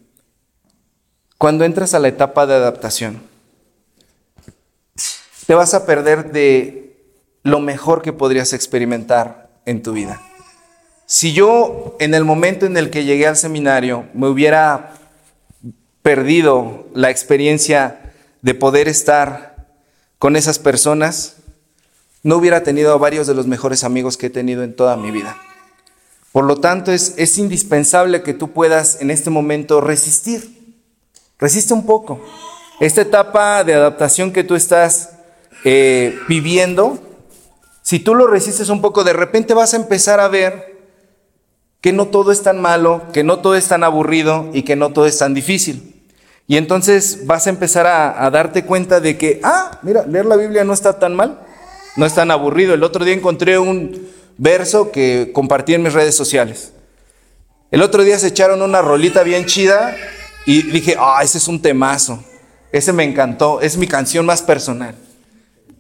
cuando 1.38 1.64
entras 1.64 1.93
a 1.93 1.99
la 1.99 2.07
etapa 2.07 2.47
de 2.47 2.55
adaptación, 2.55 3.21
te 5.47 5.55
vas 5.55 5.75
a 5.75 5.87
perder 5.87 6.33
de 6.33 6.97
lo 7.43 7.61
mejor 7.61 8.03
que 8.03 8.12
podrías 8.12 8.53
experimentar 8.53 9.49
en 9.65 9.83
tu 9.83 9.93
vida. 9.93 10.21
Si 11.07 11.33
yo 11.33 11.97
en 12.00 12.15
el 12.15 12.25
momento 12.25 12.67
en 12.67 12.76
el 12.76 12.91
que 12.91 13.05
llegué 13.05 13.29
al 13.29 13.37
seminario 13.37 14.07
me 14.12 14.26
hubiera 14.26 14.95
perdido 16.03 16.87
la 16.95 17.11
experiencia 17.11 18.12
de 18.43 18.55
poder 18.55 18.88
estar 18.88 19.67
con 20.19 20.35
esas 20.35 20.59
personas, 20.59 21.37
no 22.23 22.37
hubiera 22.37 22.65
tenido 22.65 22.93
a 22.93 22.99
varios 22.99 23.29
de 23.29 23.35
los 23.35 23.47
mejores 23.47 23.85
amigos 23.85 24.17
que 24.17 24.26
he 24.26 24.31
tenido 24.31 24.65
en 24.65 24.75
toda 24.75 24.97
mi 24.97 25.12
vida. 25.12 25.37
Por 26.33 26.45
lo 26.45 26.61
tanto, 26.61 26.93
es, 26.93 27.15
es 27.17 27.38
indispensable 27.38 28.23
que 28.23 28.35
tú 28.35 28.53
puedas 28.53 29.00
en 29.00 29.11
este 29.11 29.31
momento 29.31 29.81
resistir. 29.81 30.76
Resiste 31.38 31.73
un 31.73 31.87
poco. 31.87 32.21
Esta 32.81 33.03
etapa 33.03 33.65
de 33.65 33.75
adaptación 33.75 34.33
que 34.33 34.45
tú 34.45 34.55
estás 34.55 35.16
eh, 35.67 36.19
viviendo, 36.27 36.99
si 37.83 37.99
tú 37.99 38.15
lo 38.15 38.27
resistes 38.27 38.71
un 38.71 38.81
poco, 38.81 39.05
de 39.05 39.13
repente 39.13 39.53
vas 39.53 39.75
a 39.75 39.77
empezar 39.77 40.21
a 40.21 40.29
ver 40.29 40.75
que 41.83 41.93
no 41.93 42.07
todo 42.07 42.33
es 42.33 42.43
tan 42.43 42.59
malo, 42.63 43.03
que 43.13 43.23
no 43.23 43.41
todo 43.41 43.55
es 43.55 43.69
tan 43.69 43.85
aburrido 43.85 44.49
y 44.55 44.63
que 44.63 44.77
no 44.77 44.95
todo 44.95 45.05
es 45.05 45.19
tan 45.19 45.35
difícil. 45.35 46.03
Y 46.47 46.57
entonces 46.57 47.27
vas 47.27 47.47
a 47.47 47.51
empezar 47.51 47.87
a, 47.87 48.25
a 48.25 48.31
darte 48.31 48.65
cuenta 48.65 49.01
de 49.01 49.19
que, 49.19 49.41
ah, 49.43 49.79
mira, 49.83 50.07
leer 50.07 50.25
la 50.25 50.37
Biblia 50.37 50.65
no 50.65 50.73
está 50.73 50.99
tan 50.99 51.15
mal 51.15 51.41
no 51.97 52.07
es 52.07 52.15
tan 52.15 52.31
aburrido. 52.31 52.75
El 52.75 52.85
otro 52.85 53.05
día 53.05 53.15
encontré 53.15 53.59
un 53.59 54.09
verso 54.37 54.93
que 54.93 55.31
compartí 55.33 55.75
en 55.75 55.83
mis 55.83 55.95
redes 55.95 56.15
sociales. 56.15 56.73
El 57.71 57.83
otro 57.83 58.05
día 58.05 58.19
se 58.19 58.29
echaron 58.29 58.63
una 58.63 58.83
rolita 58.83 59.23
bien 59.23 59.47
chida 59.47 59.97
y 60.45 60.63
dije, 60.63 60.97
ah, 60.99 61.21
ese 61.23 61.39
es 61.39 61.49
un 61.49 61.61
temazo. 61.61 62.23
Ese 62.71 62.93
me 62.93 63.05
encantó, 63.05 63.61
es 63.61 63.77
mi 63.77 63.87
canción 63.87 64.27
más 64.27 64.43
personal. 64.43 64.95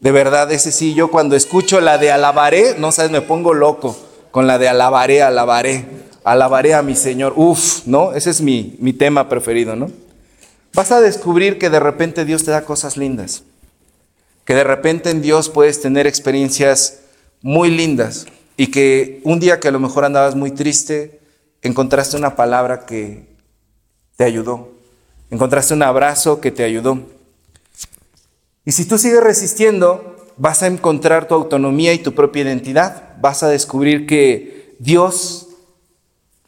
De 0.00 0.10
verdad, 0.12 0.50
ese 0.52 0.72
sí, 0.72 0.94
yo 0.94 1.10
cuando 1.10 1.36
escucho 1.36 1.80
la 1.80 1.98
de 1.98 2.10
alabaré, 2.10 2.76
no 2.78 2.92
sabes, 2.92 3.10
me 3.10 3.22
pongo 3.22 3.54
loco 3.54 3.96
con 4.30 4.46
la 4.46 4.58
de 4.58 4.68
alabaré, 4.68 5.22
alabaré, 5.22 5.86
alabaré 6.24 6.74
a 6.74 6.82
mi 6.82 6.94
Señor. 6.94 7.32
Uf, 7.36 7.86
¿no? 7.86 8.12
Ese 8.12 8.30
es 8.30 8.40
mi, 8.40 8.76
mi 8.78 8.92
tema 8.92 9.28
preferido, 9.28 9.74
¿no? 9.76 9.90
Vas 10.74 10.92
a 10.92 11.00
descubrir 11.00 11.58
que 11.58 11.70
de 11.70 11.80
repente 11.80 12.24
Dios 12.24 12.44
te 12.44 12.50
da 12.50 12.64
cosas 12.64 12.96
lindas 12.96 13.42
que 14.46 14.54
de 14.54 14.64
repente 14.64 15.10
en 15.10 15.20
Dios 15.20 15.50
puedes 15.50 15.80
tener 15.80 16.06
experiencias 16.06 17.00
muy 17.42 17.68
lindas 17.68 18.26
y 18.56 18.68
que 18.68 19.20
un 19.24 19.40
día 19.40 19.58
que 19.58 19.68
a 19.68 19.72
lo 19.72 19.80
mejor 19.80 20.04
andabas 20.04 20.36
muy 20.36 20.52
triste, 20.52 21.20
encontraste 21.62 22.16
una 22.16 22.36
palabra 22.36 22.86
que 22.86 23.26
te 24.16 24.22
ayudó, 24.22 24.70
encontraste 25.30 25.74
un 25.74 25.82
abrazo 25.82 26.40
que 26.40 26.52
te 26.52 26.62
ayudó. 26.62 27.00
Y 28.66 28.72
si 28.72 28.84
tú 28.84 28.98
sigues 28.98 29.22
resistiendo, 29.22 30.16
vas 30.36 30.62
a 30.62 30.66
encontrar 30.66 31.28
tu 31.28 31.34
autonomía 31.34 31.94
y 31.94 31.98
tu 32.00 32.12
propia 32.14 32.42
identidad, 32.42 33.14
vas 33.20 33.42
a 33.44 33.48
descubrir 33.48 34.06
que 34.06 34.74
Dios 34.80 35.48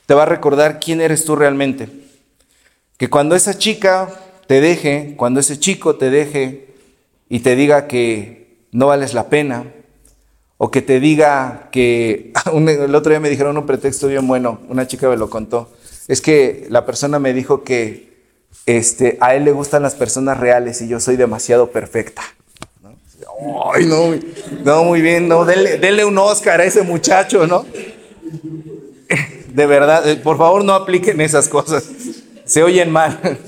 te 0.05 0.15
va 0.15 0.25
a 0.25 0.27
recordar 0.27 0.81
quién 0.81 1.01
eres 1.01 1.25
tú 1.25 1.37
realmente. 1.37 1.89
Que 2.97 3.09
cuando 3.09 3.37
esa 3.37 3.57
chica 3.57 4.09
te 4.49 4.61
deje, 4.61 5.15
cuando 5.17 5.39
ese 5.39 5.61
chico 5.61 5.95
te 5.95 6.11
deje, 6.11 6.75
y 7.29 7.41
te 7.41 7.55
diga 7.55 7.87
que 7.87 8.67
no 8.73 8.89
vales 8.89 9.15
la 9.15 9.29
pena, 9.29 9.73
o 10.57 10.73
que 10.73 10.83
te 10.83 10.99
diga 10.99 11.69
que, 11.71 12.33
el 12.53 12.95
otro 12.97 13.11
día 13.11 13.21
me 13.21 13.31
dijeron 13.31 13.57
un 13.57 13.67
pretexto 13.67 14.09
bien 14.09 14.27
bueno, 14.27 14.61
una 14.69 14.89
chica 14.89 15.09
me 15.09 15.17
lo 15.17 15.31
contó, 15.31 15.71
es 16.09 16.21
que 16.21 16.67
la 16.69 16.85
persona 16.85 17.21
me 17.21 17.33
dijo 17.33 17.63
que 17.63 18.08
este, 18.67 19.19
a 19.21 19.35
él 19.35 19.45
le 19.45 19.53
gustan 19.53 19.83
las 19.83 19.95
personas 19.95 20.39
reales 20.39 20.81
y 20.83 20.89
yo 20.89 21.01
soy 21.01 21.17
demasiado 21.17 21.71
perfecta. 21.71 22.23
Ay, 23.73 23.87
no, 23.87 24.15
no, 24.65 24.85
muy 24.85 25.01
bien, 25.01 25.29
no, 25.29 25.45
denle, 25.45 26.05
un 26.05 26.19
Oscar 26.19 26.61
a 26.61 26.65
ese 26.65 26.83
muchacho, 26.83 27.47
¿no? 27.47 27.65
De 29.49 29.67
verdad, 29.67 30.09
eh, 30.09 30.17
por 30.17 30.37
favor 30.39 30.65
no 30.65 30.75
apliquen 30.75 31.21
esas 31.21 31.49
cosas, 31.49 31.89
se 32.45 32.63
oyen 32.63 32.91
mal. 32.91 33.39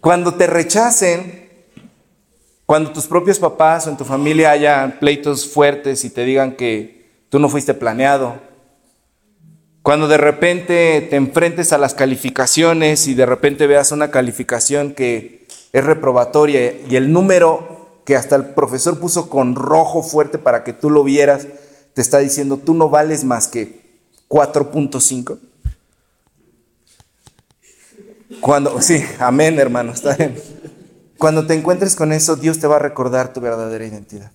Cuando 0.00 0.34
te 0.34 0.46
rechacen, 0.46 1.50
cuando 2.66 2.92
tus 2.92 3.06
propios 3.06 3.38
papás 3.38 3.86
o 3.86 3.90
en 3.90 3.96
tu 3.96 4.04
familia 4.04 4.50
haya 4.50 4.98
pleitos 5.00 5.48
fuertes 5.48 6.04
y 6.04 6.10
te 6.10 6.24
digan 6.24 6.56
que 6.56 7.06
tú 7.28 7.38
no 7.38 7.48
fuiste 7.48 7.74
planeado. 7.74 8.45
Cuando 9.86 10.08
de 10.08 10.16
repente 10.16 11.06
te 11.08 11.14
enfrentes 11.14 11.72
a 11.72 11.78
las 11.78 11.94
calificaciones 11.94 13.06
y 13.06 13.14
de 13.14 13.24
repente 13.24 13.68
veas 13.68 13.92
una 13.92 14.10
calificación 14.10 14.94
que 14.94 15.46
es 15.72 15.84
reprobatoria 15.84 16.72
y 16.88 16.96
el 16.96 17.12
número 17.12 18.00
que 18.04 18.16
hasta 18.16 18.34
el 18.34 18.46
profesor 18.46 18.98
puso 18.98 19.30
con 19.30 19.54
rojo 19.54 20.02
fuerte 20.02 20.38
para 20.38 20.64
que 20.64 20.72
tú 20.72 20.90
lo 20.90 21.04
vieras, 21.04 21.46
te 21.94 22.02
está 22.02 22.18
diciendo 22.18 22.56
tú 22.56 22.74
no 22.74 22.88
vales 22.88 23.22
más 23.22 23.46
que 23.46 24.00
4.5. 24.28 25.38
Cuando, 28.40 28.82
sí, 28.82 29.04
amén 29.20 29.56
hermano, 29.60 29.92
está 29.92 30.16
bien. 30.16 30.34
Cuando 31.16 31.46
te 31.46 31.54
encuentres 31.54 31.94
con 31.94 32.12
eso, 32.12 32.34
Dios 32.34 32.58
te 32.58 32.66
va 32.66 32.74
a 32.74 32.80
recordar 32.80 33.32
tu 33.32 33.40
verdadera 33.40 33.86
identidad. 33.86 34.32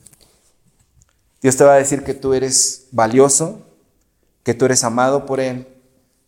Dios 1.41 1.58
te 1.58 1.65
va 1.65 1.74
a 1.74 1.77
decir 1.77 2.05
que 2.05 2.13
tú 2.13 2.34
eres 2.34 2.88
valioso, 2.93 3.67
que 4.43 4.53
tú 4.53 4.65
eres 4.65 4.83
amado 4.83 5.25
por 5.25 5.39
Él 5.39 5.67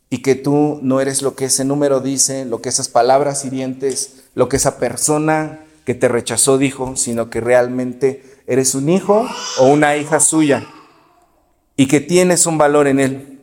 y 0.10 0.20
que 0.20 0.36
tú 0.36 0.80
no 0.82 1.02
eres 1.02 1.22
lo 1.22 1.36
que 1.36 1.46
ese 1.46 1.66
número 1.66 2.00
dice, 2.00 2.46
lo 2.46 2.62
que 2.62 2.70
esas 2.70 2.88
palabras 2.88 3.46
hirientes, 3.46 4.24
lo 4.36 4.48
que 4.50 4.58
esa 4.58 4.78
persona 4.78 5.66
que 5.86 5.96
te 5.96 6.08
rechazó 6.08 6.58
dijo, 6.58 6.96
sino 6.96 7.30
que 7.30 7.42
realmente 7.42 8.24
eres 8.48 8.76
un 8.76 8.90
hijo 8.90 9.28
o 9.60 9.66
una 9.66 9.98
hija 9.98 10.20
suya 10.20 10.68
y 11.76 11.88
que 11.88 12.00
tienes 12.00 12.46
un 12.46 12.58
valor 12.58 12.88
en 12.88 13.00
Él. 13.00 13.40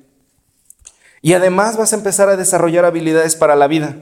Y 1.23 1.35
además 1.35 1.77
vas 1.77 1.93
a 1.93 1.97
empezar 1.97 2.29
a 2.29 2.37
desarrollar 2.37 2.85
habilidades 2.85 3.37
para 3.37 3.57
la 3.57 3.67
vida. 3.67 3.97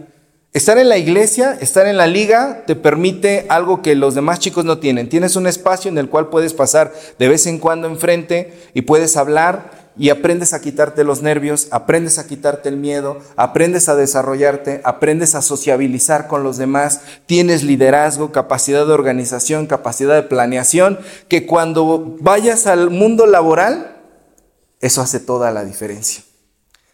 Estar 0.52 0.78
en 0.78 0.88
la 0.88 0.96
iglesia, 0.96 1.56
estar 1.60 1.86
en 1.86 1.96
la 1.96 2.06
liga, 2.06 2.64
te 2.66 2.74
permite 2.74 3.46
algo 3.48 3.82
que 3.82 3.94
los 3.94 4.14
demás 4.14 4.38
chicos 4.38 4.64
no 4.64 4.78
tienen. 4.78 5.08
Tienes 5.08 5.36
un 5.36 5.46
espacio 5.46 5.90
en 5.90 5.98
el 5.98 6.08
cual 6.08 6.28
puedes 6.28 6.54
pasar 6.54 6.92
de 7.18 7.28
vez 7.28 7.46
en 7.46 7.58
cuando 7.58 7.86
enfrente 7.86 8.70
y 8.72 8.82
puedes 8.82 9.16
hablar 9.16 9.87
y 9.98 10.10
aprendes 10.10 10.52
a 10.52 10.60
quitarte 10.60 11.02
los 11.04 11.22
nervios, 11.22 11.68
aprendes 11.70 12.18
a 12.18 12.26
quitarte 12.26 12.68
el 12.68 12.76
miedo, 12.76 13.18
aprendes 13.36 13.88
a 13.88 13.96
desarrollarte, 13.96 14.80
aprendes 14.84 15.34
a 15.34 15.42
sociabilizar 15.42 16.28
con 16.28 16.44
los 16.44 16.56
demás, 16.56 17.00
tienes 17.26 17.64
liderazgo, 17.64 18.30
capacidad 18.30 18.86
de 18.86 18.92
organización, 18.92 19.66
capacidad 19.66 20.14
de 20.14 20.22
planeación, 20.22 20.98
que 21.28 21.46
cuando 21.46 22.16
vayas 22.20 22.66
al 22.66 22.90
mundo 22.90 23.26
laboral, 23.26 23.96
eso 24.80 25.02
hace 25.02 25.18
toda 25.18 25.50
la 25.50 25.64
diferencia. 25.64 26.22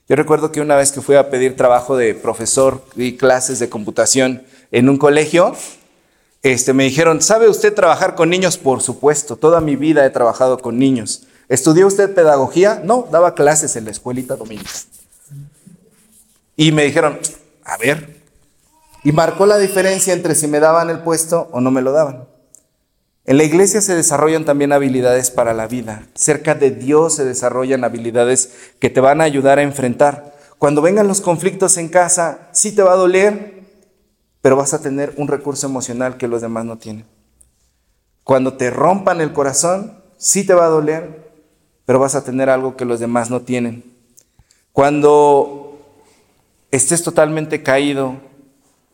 Yo 0.09 0.17
recuerdo 0.17 0.53
que 0.53 0.61
una 0.61 0.77
vez 0.77 0.93
que 0.93 1.01
fui 1.01 1.17
a 1.17 1.31
pedir 1.31 1.57
trabajo 1.57 1.97
de 1.97 2.15
profesor 2.15 2.85
y 2.97 3.17
clases 3.17 3.59
de 3.59 3.69
computación 3.69 4.43
en 4.71 4.89
un 4.89 4.99
colegio, 4.99 5.55
este, 6.43 6.75
me 6.75 6.85
dijeron, 6.85 7.23
¿sabe 7.23 7.49
usted 7.49 7.73
trabajar 7.73 8.15
con 8.15 8.29
niños? 8.29 8.59
Por 8.59 8.83
supuesto, 8.83 9.37
toda 9.37 9.63
mi 9.63 9.77
vida 9.77 10.05
he 10.05 10.11
trabajado 10.11 10.59
con 10.59 10.79
niños. 10.79 11.27
¿Estudió 11.49 11.87
usted 11.87 12.15
pedagogía? 12.15 12.81
No, 12.85 13.09
daba 13.11 13.35
clases 13.35 13.77
en 13.77 13.85
la 13.85 13.91
escuelita 13.91 14.37
dominical. 14.37 14.73
Y 16.57 16.73
me 16.73 16.85
dijeron, 16.85 17.19
a 17.65 17.77
ver. 17.77 18.23
Y 19.03 19.13
marcó 19.13 19.47
la 19.47 19.59
diferencia 19.59 20.15
entre 20.15 20.35
si 20.35 20.47
me 20.47 20.61
daban 20.61 20.89
el 20.91 21.01
puesto 21.01 21.49
o 21.53 21.61
no 21.61 21.71
me 21.71 21.83
lo 21.83 21.93
daban. 21.93 22.27
En 23.27 23.39
la 23.39 23.45
iglesia 23.45 23.81
se 23.81 23.95
desarrollan 23.95 24.45
también 24.45 24.73
habilidades 24.73 25.31
para 25.31 25.55
la 25.55 25.67
vida. 25.67 26.07
Cerca 26.15 26.55
de 26.55 26.71
Dios 26.71 27.15
se 27.15 27.25
desarrollan 27.25 27.85
habilidades 27.85 28.55
que 28.79 28.91
te 28.91 29.01
van 29.01 29.21
a 29.21 29.25
ayudar 29.25 29.59
a 29.59 29.63
enfrentar. 29.63 30.35
Cuando 30.59 30.83
vengan 30.83 31.09
los 31.09 31.21
conflictos 31.21 31.77
en 31.79 31.89
casa, 31.89 32.49
sí 32.53 32.73
te 32.73 32.83
va 32.83 32.93
a 32.93 32.97
doler, 32.97 33.65
pero 34.43 34.57
vas 34.57 34.75
a 34.75 34.83
tener 34.83 35.15
un 35.17 35.29
recurso 35.29 35.67
emocional 35.67 36.19
que 36.19 36.29
los 36.29 36.43
demás 36.43 36.67
no 36.67 36.77
tienen. 36.77 37.07
Cuando 38.25 38.57
te 38.59 38.71
rompan 38.71 39.23
el 39.23 39.33
corazón, 39.33 40.03
sí 40.19 40.47
te 40.47 40.55
va 40.55 40.67
a 40.67 40.71
doler, 40.71 41.34
pero 41.87 41.99
vas 41.99 42.15
a 42.15 42.25
tener 42.25 42.51
algo 42.51 42.77
que 42.77 42.85
los 42.85 43.01
demás 43.01 43.31
no 43.31 43.43
tienen. 43.43 43.85
Cuando 44.73 45.79
estés 46.71 47.03
totalmente 47.03 47.63
caído, 47.63 48.17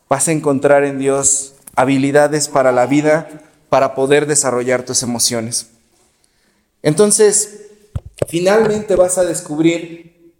vas 0.09 0.27
a 0.27 0.31
encontrar 0.31 0.83
en 0.83 0.99
Dios 0.99 1.53
habilidades 1.75 2.47
para 2.47 2.71
la 2.71 2.85
vida, 2.85 3.27
para 3.69 3.95
poder 3.95 4.27
desarrollar 4.27 4.83
tus 4.83 5.03
emociones. 5.03 5.69
Entonces, 6.83 7.67
finalmente 8.27 8.95
vas 8.95 9.17
a 9.17 9.23
descubrir 9.23 10.33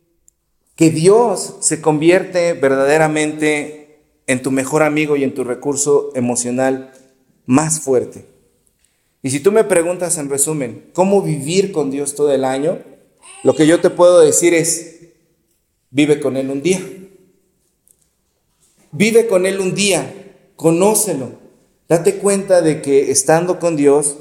que 0.75 0.89
Dios 0.89 1.57
se 1.61 1.81
convierte 1.81 2.53
verdaderamente 2.53 4.01
en 4.27 4.41
tu 4.41 4.51
mejor 4.51 4.83
amigo 4.83 5.15
y 5.15 5.23
en 5.23 5.33
tu 5.33 5.43
recurso 5.43 6.11
emocional 6.15 6.91
más 7.45 7.81
fuerte. 7.81 8.30
Y 9.23 9.29
si 9.29 9.39
tú 9.39 9.51
me 9.51 9.63
preguntas 9.63 10.17
en 10.17 10.29
resumen, 10.29 10.89
¿cómo 10.93 11.21
vivir 11.21 11.71
con 11.71 11.91
Dios 11.91 12.15
todo 12.15 12.31
el 12.31 12.43
año? 12.43 12.79
Lo 13.43 13.55
que 13.55 13.67
yo 13.67 13.79
te 13.79 13.89
puedo 13.89 14.19
decir 14.19 14.53
es, 14.53 14.99
vive 15.91 16.19
con 16.19 16.37
Él 16.37 16.49
un 16.49 16.61
día. 16.61 16.81
Vive 18.91 19.27
con 19.27 19.45
Él 19.45 19.59
un 19.59 19.75
día, 19.75 20.11
conócelo. 20.55 21.33
Date 21.87 22.15
cuenta 22.15 22.61
de 22.61 22.81
que 22.81 23.11
estando 23.11 23.59
con 23.59 23.75
Dios 23.75 24.17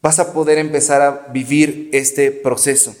vas 0.00 0.18
a 0.18 0.32
poder 0.32 0.58
empezar 0.58 1.02
a 1.02 1.28
vivir 1.32 1.90
este 1.92 2.30
proceso. 2.30 2.94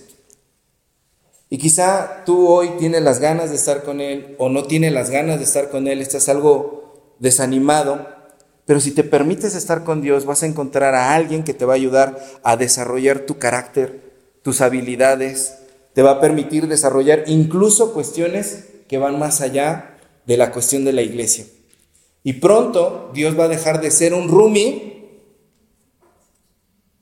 Y 1.48 1.58
quizá 1.58 2.24
tú 2.26 2.48
hoy 2.48 2.70
tienes 2.78 3.02
las 3.02 3.18
ganas 3.18 3.50
de 3.50 3.56
estar 3.56 3.82
con 3.82 4.00
Él 4.00 4.34
o 4.38 4.48
no 4.48 4.64
tienes 4.64 4.92
las 4.92 5.10
ganas 5.10 5.38
de 5.38 5.44
estar 5.44 5.70
con 5.70 5.86
Él, 5.86 6.00
estás 6.00 6.28
algo 6.28 7.14
desanimado 7.18 8.19
pero 8.70 8.78
si 8.78 8.92
te 8.92 9.02
permites 9.02 9.56
estar 9.56 9.82
con 9.82 10.00
Dios, 10.00 10.26
vas 10.26 10.44
a 10.44 10.46
encontrar 10.46 10.94
a 10.94 11.12
alguien 11.16 11.42
que 11.42 11.54
te 11.54 11.64
va 11.64 11.72
a 11.72 11.74
ayudar 11.74 12.24
a 12.44 12.56
desarrollar 12.56 13.26
tu 13.26 13.36
carácter, 13.36 14.12
tus 14.42 14.60
habilidades, 14.60 15.56
te 15.92 16.02
va 16.02 16.12
a 16.12 16.20
permitir 16.20 16.68
desarrollar 16.68 17.24
incluso 17.26 17.92
cuestiones 17.92 18.68
que 18.86 18.96
van 18.96 19.18
más 19.18 19.40
allá 19.40 19.96
de 20.24 20.36
la 20.36 20.52
cuestión 20.52 20.84
de 20.84 20.92
la 20.92 21.02
iglesia. 21.02 21.46
Y 22.22 22.34
pronto 22.34 23.10
Dios 23.12 23.36
va 23.36 23.46
a 23.46 23.48
dejar 23.48 23.80
de 23.80 23.90
ser 23.90 24.14
un 24.14 24.28
roomie 24.28 25.18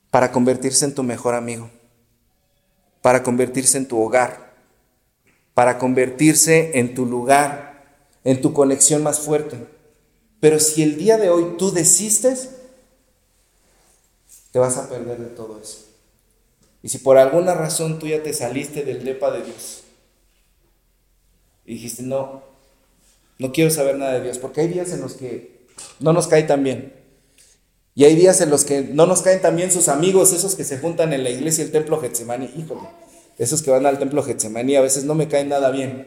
para 0.09 0.33
convertirse 0.33 0.87
en 0.87 0.95
tu 0.95 1.03
mejor 1.03 1.35
amigo, 1.35 1.69
para 3.03 3.23
convertirse 3.23 3.77
en 3.77 3.87
tu 3.87 4.01
hogar, 4.01 4.55
para 5.53 5.77
convertirse 5.77 6.79
en 6.79 6.95
tu 6.95 7.05
lugar, 7.05 7.85
en 8.25 8.41
tu 8.41 8.55
conexión 8.55 9.03
más 9.03 9.21
fuerte. 9.21 9.77
Pero 10.41 10.61
si 10.61 10.83
el 10.83 10.97
día 10.97 11.17
de 11.17 11.31
hoy 11.31 11.57
tú 11.59 11.73
desistes, 11.73 12.51
te 14.53 14.59
vas 14.59 14.77
a 14.77 14.89
perder 14.89 15.19
de 15.19 15.27
todo 15.27 15.61
eso. 15.61 15.85
Y 16.83 16.89
si 16.89 16.99
por 16.99 17.19
alguna 17.19 17.55
razón 17.55 17.99
tú 17.99 18.07
ya 18.07 18.23
te 18.23 18.33
saliste 18.33 18.85
del 18.85 19.05
depa 19.05 19.31
de 19.31 19.43
Dios 19.43 19.83
y 21.67 21.75
dijiste, 21.75 22.03
no, 22.03 22.43
no 23.39 23.53
quiero 23.53 23.71
saber 23.71 23.99
nada 23.99 24.15
de 24.15 24.23
Dios, 24.23 24.39
porque 24.39 24.63
hay 24.63 24.69
días 24.69 24.91
en 24.93 25.03
los 25.03 25.15
que 25.15 25.67
no 26.01 26.13
nos 26.13 26.27
cae 26.27 26.45
tan 26.45 26.65
bien. 26.65 26.95
Y 27.95 28.05
hay 28.05 28.15
días 28.15 28.41
en 28.41 28.49
los 28.49 28.65
que 28.65 28.83
no 28.83 29.07
nos 29.07 29.23
caen 29.23 29.43
tan 29.43 29.71
sus 29.73 29.89
amigos, 29.89 30.33
esos 30.33 30.55
que 30.55 30.65
se 30.65 30.79
juntan 30.79 31.13
en 31.13 31.25
la 31.25 31.31
iglesia, 31.31 31.65
el 31.65 31.73
templo 31.73 32.01
Getsemani. 32.01 32.49
Híjole, 32.57 32.89
esos 33.39 33.61
que 33.61 33.73
van 33.73 33.87
al 33.87 33.99
templo 33.99 34.23
Getsemani 34.23 34.77
a 34.77 34.81
veces 34.81 35.05
no 35.05 35.15
me 35.15 35.29
caen 35.29 35.49
nada 35.49 35.71
bien. 35.71 36.07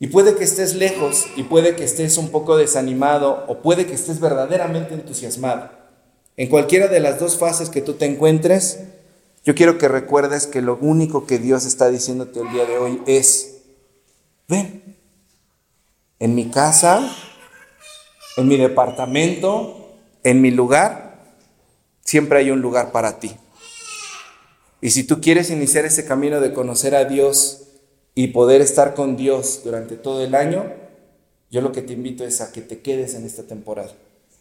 Y 0.00 0.08
puede 0.08 0.36
que 0.36 0.44
estés 0.44 0.74
lejos 0.74 1.26
y 1.36 1.42
puede 1.42 1.74
que 1.74 1.84
estés 1.84 2.18
un 2.18 2.30
poco 2.30 2.56
desanimado 2.56 3.44
o 3.48 3.60
puede 3.62 3.86
que 3.86 3.94
estés 3.94 4.20
verdaderamente 4.20 4.94
entusiasmado. 4.94 5.70
En 6.36 6.48
cualquiera 6.48 6.86
de 6.86 7.00
las 7.00 7.18
dos 7.18 7.36
fases 7.36 7.68
que 7.68 7.82
tú 7.82 7.94
te 7.94 8.06
encuentres, 8.06 8.80
yo 9.44 9.56
quiero 9.56 9.76
que 9.76 9.88
recuerdes 9.88 10.46
que 10.46 10.62
lo 10.62 10.76
único 10.76 11.26
que 11.26 11.38
Dios 11.38 11.64
está 11.64 11.88
diciéndote 11.88 12.40
el 12.40 12.50
día 12.52 12.64
de 12.64 12.78
hoy 12.78 13.02
es, 13.06 13.62
ven, 14.46 14.96
en 16.20 16.34
mi 16.36 16.48
casa, 16.50 17.12
en 18.36 18.46
mi 18.46 18.56
departamento, 18.56 19.96
en 20.22 20.40
mi 20.40 20.52
lugar, 20.52 21.24
siempre 22.04 22.38
hay 22.38 22.50
un 22.52 22.60
lugar 22.60 22.92
para 22.92 23.18
ti. 23.18 23.36
Y 24.80 24.90
si 24.90 25.02
tú 25.02 25.20
quieres 25.20 25.50
iniciar 25.50 25.84
ese 25.84 26.04
camino 26.04 26.40
de 26.40 26.52
conocer 26.52 26.94
a 26.94 27.04
Dios, 27.04 27.67
y 28.18 28.26
poder 28.26 28.60
estar 28.62 28.94
con 28.94 29.16
Dios 29.16 29.60
durante 29.62 29.94
todo 29.94 30.24
el 30.24 30.34
año, 30.34 30.72
yo 31.52 31.60
lo 31.60 31.70
que 31.70 31.82
te 31.82 31.92
invito 31.92 32.24
es 32.24 32.40
a 32.40 32.50
que 32.50 32.60
te 32.60 32.80
quedes 32.80 33.14
en 33.14 33.24
esta 33.24 33.44
temporada, 33.44 33.92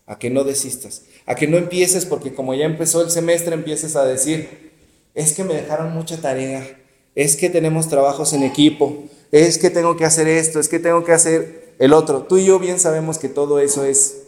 a 0.08 0.18
que 0.18 0.32
no 0.32 0.44
desistas, 0.44 1.04
a 1.28 1.36
que 1.36 1.46
no 1.46 1.58
empieces 1.58 2.08
porque 2.08 2.34
como 2.34 2.56
ya 2.56 2.66
empezó 2.66 3.04
el 3.04 3.12
semestre 3.12 3.54
empieces 3.54 3.96
a 3.96 4.04
decir, 4.04 4.72
es 5.14 5.34
que 5.34 5.44
me 5.44 5.54
dejaron 5.54 5.94
mucha 5.94 6.20
tarea, 6.20 6.66
es 7.14 7.36
que 7.36 7.52
tenemos 7.52 7.88
trabajos 7.88 8.34
en 8.34 8.42
equipo, 8.42 9.04
es 9.32 9.60
que 9.60 9.70
tengo 9.70 9.96
que 9.96 10.06
hacer 10.06 10.28
esto, 10.28 10.60
es 10.60 10.70
que 10.70 10.80
tengo 10.80 11.04
que 11.04 11.12
hacer 11.12 11.76
el 11.78 11.94
otro. 11.94 12.24
Tú 12.24 12.40
y 12.40 12.46
yo 12.46 12.58
bien 12.58 12.80
sabemos 12.80 13.20
que 13.20 13.30
todo 13.30 13.60
eso 13.60 13.86
es 13.86 14.24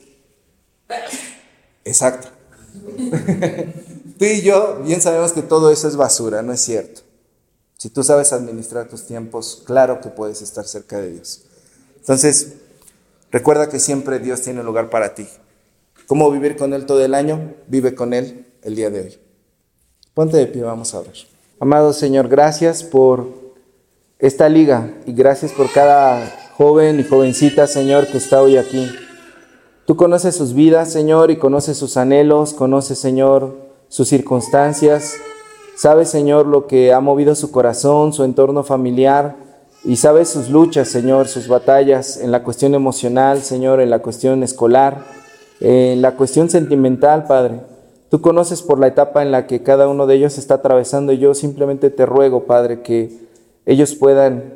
exacto. 1.85 2.27
Tú 4.19 4.25
y 4.25 4.41
yo 4.43 4.83
bien 4.85 5.01
sabemos 5.01 5.31
que 5.31 5.41
todo 5.41 5.71
eso 5.71 5.87
es 5.87 5.95
basura, 5.95 6.43
no 6.43 6.53
es 6.53 6.61
cierto. 6.61 7.08
Si 7.79 7.89
tú 7.89 8.03
sabes 8.03 8.33
administrar 8.33 8.89
tus 8.89 9.07
tiempos, 9.07 9.63
claro 9.65 10.01
que 10.01 10.09
puedes 10.09 10.41
estar 10.41 10.65
cerca 10.65 10.99
de 10.99 11.11
Dios. 11.11 11.43
Entonces, 11.95 12.55
recuerda 13.31 13.69
que 13.69 13.79
siempre 13.79 14.19
Dios 14.19 14.41
tiene 14.41 14.59
un 14.59 14.65
lugar 14.65 14.89
para 14.89 15.15
ti. 15.15 15.25
¿Cómo 16.05 16.29
vivir 16.29 16.57
con 16.57 16.73
Él 16.73 16.85
todo 16.85 17.01
el 17.05 17.13
año? 17.13 17.53
Vive 17.67 17.95
con 17.95 18.13
Él 18.13 18.47
el 18.63 18.75
día 18.75 18.89
de 18.89 18.99
hoy. 18.99 19.19
Ponte 20.13 20.35
de 20.35 20.47
pie, 20.47 20.61
vamos 20.61 20.93
a 20.93 20.99
ver. 20.99 21.13
Amado 21.61 21.93
Señor, 21.93 22.27
gracias 22.27 22.83
por 22.83 23.29
esta 24.17 24.49
liga 24.49 24.93
y 25.05 25.13
gracias 25.13 25.53
por 25.53 25.71
cada 25.71 26.51
joven 26.57 26.99
y 26.99 27.05
jovencita, 27.05 27.65
Señor, 27.65 28.07
que 28.07 28.17
está 28.17 28.41
hoy 28.41 28.57
aquí. 28.57 28.91
Tú 29.85 29.95
conoces 29.95 30.35
sus 30.35 30.53
vidas, 30.53 30.91
Señor, 30.91 31.31
y 31.31 31.37
conoces 31.37 31.77
sus 31.77 31.95
anhelos, 31.95 32.53
conoces, 32.53 32.99
Señor, 32.99 33.55
sus 33.87 34.09
circunstancias. 34.09 35.13
Sabes, 35.79 36.09
Señor, 36.09 36.45
lo 36.45 36.67
que 36.67 36.91
ha 36.91 36.99
movido 36.99 37.35
su 37.35 37.51
corazón, 37.51 38.11
su 38.11 38.25
entorno 38.25 38.65
familiar, 38.65 39.37
y 39.85 39.95
sabes 39.95 40.27
sus 40.27 40.49
luchas, 40.49 40.89
Señor, 40.89 41.29
sus 41.29 41.47
batallas 41.47 42.17
en 42.17 42.33
la 42.33 42.43
cuestión 42.43 42.75
emocional, 42.75 43.43
Señor, 43.43 43.79
en 43.79 43.89
la 43.89 43.99
cuestión 43.99 44.43
escolar, 44.43 45.05
en 45.61 46.01
la 46.01 46.17
cuestión 46.17 46.49
sentimental, 46.49 47.23
Padre. 47.27 47.61
Tú 48.09 48.19
conoces 48.19 48.61
por 48.61 48.77
la 48.77 48.87
etapa 48.87 49.21
en 49.21 49.31
la 49.31 49.47
que 49.47 49.63
cada 49.63 49.87
uno 49.87 50.05
de 50.05 50.15
ellos 50.15 50.37
está 50.37 50.55
atravesando 50.55 51.13
y 51.13 51.17
yo 51.17 51.33
simplemente 51.33 51.89
te 51.89 52.05
ruego, 52.05 52.43
Padre, 52.43 52.81
que 52.81 53.17
ellos 53.65 53.95
puedan 53.95 54.55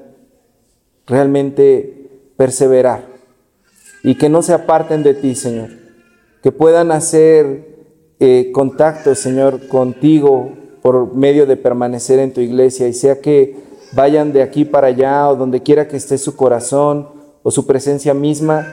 realmente 1.07 2.33
perseverar 2.36 3.05
y 4.03 4.17
que 4.17 4.27
no 4.27 4.41
se 4.41 4.51
aparten 4.51 5.03
de 5.03 5.13
ti, 5.13 5.36
Señor. 5.36 5.69
Que 6.41 6.51
puedan 6.51 6.91
hacer 6.91 7.77
eh, 8.19 8.51
contacto, 8.53 9.15
Señor, 9.15 9.69
contigo 9.69 10.62
por 10.84 11.15
medio 11.15 11.48
de 11.48 11.58
permanecer 11.58 12.19
en 12.19 12.32
tu 12.32 12.41
iglesia 12.41 12.88
y 12.88 12.93
sea 12.93 13.19
que 13.19 13.56
vayan 13.93 14.34
de 14.34 14.43
aquí 14.43 14.65
para 14.65 14.88
allá 14.88 15.28
o 15.30 15.36
donde 15.36 15.63
quiera 15.63 15.88
que 15.88 15.98
esté 15.98 16.19
su 16.19 16.36
corazón 16.36 17.10
o 17.41 17.50
su 17.50 17.65
presencia 17.65 18.13
misma, 18.13 18.67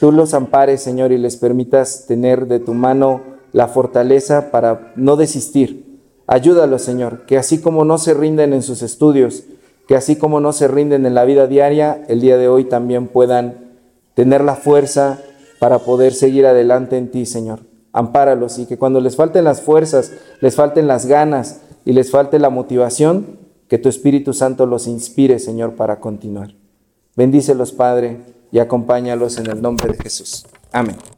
tú 0.00 0.10
los 0.10 0.32
ampares, 0.32 0.80
Señor, 0.80 1.12
y 1.12 1.18
les 1.18 1.36
permitas 1.36 2.06
tener 2.06 2.46
de 2.46 2.60
tu 2.60 2.72
mano 2.72 3.20
la 3.52 3.68
fortaleza 3.68 4.50
para 4.50 4.94
no 4.96 5.16
desistir 5.16 5.86
Ayúdalos, 6.26 6.82
Señor, 6.82 7.24
que 7.26 7.38
así 7.38 7.60
como 7.60 7.84
no 7.84 7.98
se 7.98 8.12
rinden 8.12 8.52
en 8.52 8.62
sus 8.62 8.82
estudios, 8.82 9.44
que 9.86 9.94
así 9.94 10.16
como 10.16 10.40
no 10.40 10.52
se 10.52 10.66
rinden 10.66 11.06
en 11.06 11.14
la 11.14 11.24
vida 11.24 11.46
diaria, 11.46 12.04
el 12.08 12.20
día 12.20 12.36
de 12.36 12.48
hoy 12.48 12.64
también 12.64 13.06
puedan 13.06 13.76
tener 14.14 14.42
la 14.42 14.56
fuerza 14.56 15.20
para 15.60 15.78
poder 15.78 16.12
seguir 16.12 16.46
adelante 16.46 16.98
en 16.98 17.12
ti, 17.12 17.26
Señor. 17.26 17.60
Ampáralos 17.96 18.58
y 18.58 18.66
que 18.66 18.76
cuando 18.76 19.00
les 19.00 19.16
falten 19.16 19.44
las 19.44 19.62
fuerzas, 19.62 20.12
les 20.42 20.54
falten 20.54 20.86
las 20.86 21.06
ganas 21.06 21.62
y 21.86 21.94
les 21.94 22.10
falte 22.10 22.38
la 22.38 22.50
motivación, 22.50 23.38
que 23.68 23.78
tu 23.78 23.88
Espíritu 23.88 24.34
Santo 24.34 24.66
los 24.66 24.86
inspire, 24.86 25.38
Señor, 25.38 25.76
para 25.76 25.98
continuar. 25.98 26.54
Bendícelos, 27.16 27.72
Padre, 27.72 28.20
y 28.52 28.58
acompáñalos 28.58 29.38
en 29.38 29.46
el 29.46 29.62
nombre 29.62 29.92
de 29.92 29.96
Jesús. 29.96 30.46
Amén. 30.72 30.96